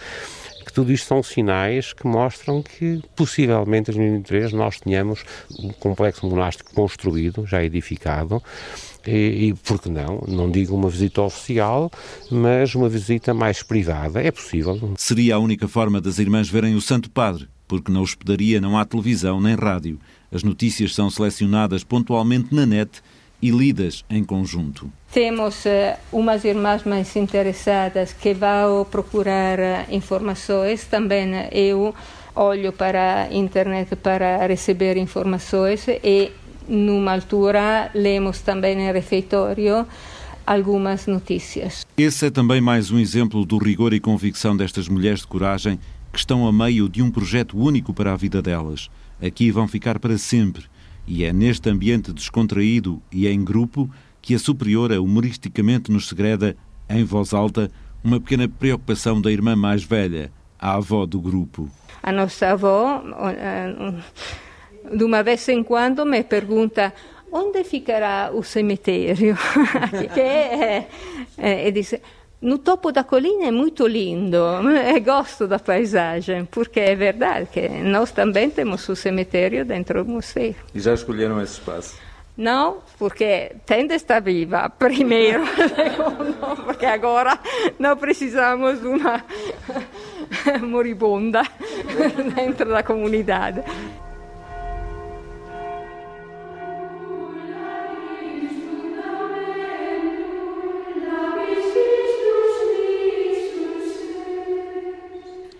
que 0.64 0.72
tudo 0.72 0.92
isto 0.92 1.08
são 1.08 1.22
sinais 1.22 1.92
que 1.92 2.06
mostram 2.06 2.62
que 2.62 3.02
possivelmente 3.16 3.90
em 3.90 3.94
2023 3.94 4.52
nós 4.52 4.78
tenhamos 4.78 5.24
um 5.58 5.70
complexo 5.70 6.24
monástico 6.26 6.72
construído, 6.72 7.44
já 7.44 7.64
edificado, 7.64 8.40
e, 9.06 9.48
e 9.48 9.54
por 9.54 9.80
que 9.80 9.88
não? 9.88 10.22
Não 10.26 10.50
digo 10.50 10.74
uma 10.74 10.88
visita 10.88 11.22
oficial, 11.22 11.90
mas 12.30 12.74
uma 12.74 12.88
visita 12.88 13.34
mais 13.34 13.62
privada. 13.62 14.22
É 14.22 14.30
possível. 14.30 14.94
Seria 14.96 15.36
a 15.36 15.38
única 15.38 15.68
forma 15.68 16.00
das 16.00 16.18
irmãs 16.18 16.48
verem 16.48 16.74
o 16.74 16.80
Santo 16.80 17.10
Padre, 17.10 17.48
porque 17.66 17.92
na 17.92 18.00
hospedaria 18.00 18.60
não 18.60 18.78
há 18.78 18.84
televisão 18.84 19.40
nem 19.40 19.54
rádio. 19.54 19.98
As 20.30 20.42
notícias 20.42 20.94
são 20.94 21.10
selecionadas 21.10 21.84
pontualmente 21.84 22.54
na 22.54 22.64
net 22.64 23.02
e 23.40 23.50
lidas 23.50 24.04
em 24.08 24.22
conjunto. 24.22 24.90
Temos 25.12 25.64
uh, 25.66 25.98
umas 26.12 26.44
irmãs 26.44 26.84
mais 26.84 27.14
interessadas 27.16 28.12
que 28.12 28.32
vão 28.32 28.84
procurar 28.84 29.58
uh, 29.58 29.94
informações. 29.94 30.84
Também 30.86 31.28
eu 31.50 31.94
olho 32.34 32.72
para 32.72 33.24
a 33.24 33.34
internet 33.34 33.94
para 33.96 34.46
receber 34.46 34.96
informações 34.96 35.86
e 35.88 36.32
numa 36.68 37.12
altura 37.12 37.90
lemos 37.94 38.40
também 38.40 38.76
no 38.76 38.92
refeitório 38.92 39.86
algumas 40.46 41.06
notícias. 41.06 41.86
Esse 41.96 42.26
é 42.26 42.30
também 42.30 42.60
mais 42.60 42.90
um 42.90 42.98
exemplo 42.98 43.44
do 43.44 43.58
rigor 43.58 43.92
e 43.92 44.00
convicção 44.00 44.56
destas 44.56 44.88
mulheres 44.88 45.20
de 45.20 45.26
coragem 45.26 45.78
que 46.12 46.18
estão 46.18 46.46
a 46.46 46.52
meio 46.52 46.88
de 46.88 47.02
um 47.02 47.10
projeto 47.10 47.56
único 47.58 47.94
para 47.94 48.12
a 48.12 48.16
vida 48.16 48.42
delas. 48.42 48.90
Aqui 49.20 49.50
vão 49.50 49.66
ficar 49.66 49.98
para 49.98 50.18
sempre. 50.18 50.64
E 51.06 51.24
é 51.24 51.32
neste 51.32 51.68
ambiente 51.68 52.12
descontraído 52.12 53.02
e 53.10 53.26
em 53.26 53.42
grupo 53.42 53.90
que 54.20 54.34
a 54.34 54.38
superiora 54.38 55.00
humoristicamente 55.00 55.90
nos 55.90 56.08
segreda, 56.08 56.56
em 56.88 57.02
voz 57.02 57.32
alta, 57.32 57.70
uma 58.04 58.20
pequena 58.20 58.48
preocupação 58.48 59.20
da 59.20 59.30
irmã 59.30 59.56
mais 59.56 59.82
velha, 59.82 60.30
a 60.58 60.74
avó 60.74 61.06
do 61.06 61.20
grupo. 61.20 61.68
A 62.02 62.12
nossa 62.12 62.48
avó 62.48 63.02
eh, 63.30 63.94
de 64.90 65.04
uma 65.04 65.22
vez 65.22 65.48
em 65.48 65.62
quando 65.62 66.04
me 66.04 66.22
pergunta 66.22 66.92
onde 67.30 67.64
ficará 67.64 68.30
o 68.32 68.42
cemitério? 68.42 69.36
que 70.12 70.20
é, 70.20 70.88
é, 71.38 71.68
e 71.68 71.72
diz, 71.72 71.94
no 72.40 72.58
topo 72.58 72.90
da 72.90 73.04
colina 73.04 73.46
é 73.46 73.50
muito 73.50 73.86
lindo, 73.86 74.36
e 74.94 75.00
gosto 75.00 75.46
da 75.46 75.58
paisagem, 75.58 76.44
porque 76.44 76.80
é 76.80 76.94
verdade 76.94 77.48
que 77.52 77.68
nós 77.68 78.10
também 78.10 78.50
temos 78.50 78.88
o 78.88 78.96
cemitério 78.96 79.64
dentro 79.64 80.04
do 80.04 80.10
museu. 80.10 80.54
E 80.74 80.80
já 80.80 80.92
escolheram 80.92 81.40
esse 81.40 81.54
espaço? 81.54 81.96
Não, 82.36 82.78
porque 82.98 83.52
tem 83.66 83.86
de 83.86 83.94
estar 83.94 84.20
viva, 84.20 84.68
primeiro, 84.70 85.44
segundo, 85.54 86.64
porque 86.64 86.86
agora 86.86 87.38
não 87.78 87.96
precisamos 87.96 88.80
de 88.80 88.88
uma 88.88 89.22
moribunda 90.66 91.42
dentro 92.34 92.70
da 92.70 92.82
comunidade. 92.82 93.62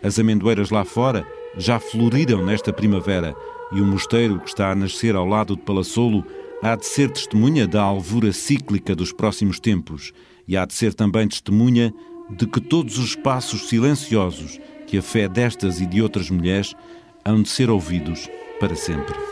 As 0.03 0.19
amendoeiras 0.19 0.71
lá 0.71 0.85
fora 0.85 1.27
já 1.57 1.79
floriram 1.79 2.45
nesta 2.45 2.73
primavera 2.73 3.35
e 3.71 3.81
o 3.81 3.87
mosteiro 3.87 4.41
que 4.41 4.49
está 4.49 4.71
a 4.71 4.75
nascer 4.75 5.15
ao 5.15 5.27
lado 5.27 5.57
de 5.57 5.63
Palassolo 5.63 6.25
há 6.63 6.77
de 6.77 6.87
ser 6.87 7.11
testemunha 7.11 7.67
da 7.67 7.83
alvura 7.83 8.33
cíclica 8.33 8.95
dos 8.95 9.13
próximos 9.13 9.59
tempos 9.59 10.13
e 10.47 10.57
há 10.57 10.65
de 10.65 10.75
ser 10.75 10.95
também 10.95 11.29
testemunha 11.29 11.95
de 12.31 12.47
que 12.47 12.61
todos 12.61 12.99
os 12.99 13.15
passos 13.15 13.69
silenciosos 13.69 14.59
que 14.87 14.99
a 14.99 15.03
fé 15.03 15.29
destas 15.29 15.81
e 15.81 15.87
de 15.87 16.03
outras 16.03 16.31
mulheres 16.31 16.75
hão 17.25 17.43
de 17.43 17.49
ser 17.49 17.71
ouvidos 17.71 18.29
para 18.61 18.75
sempre. 18.75 19.32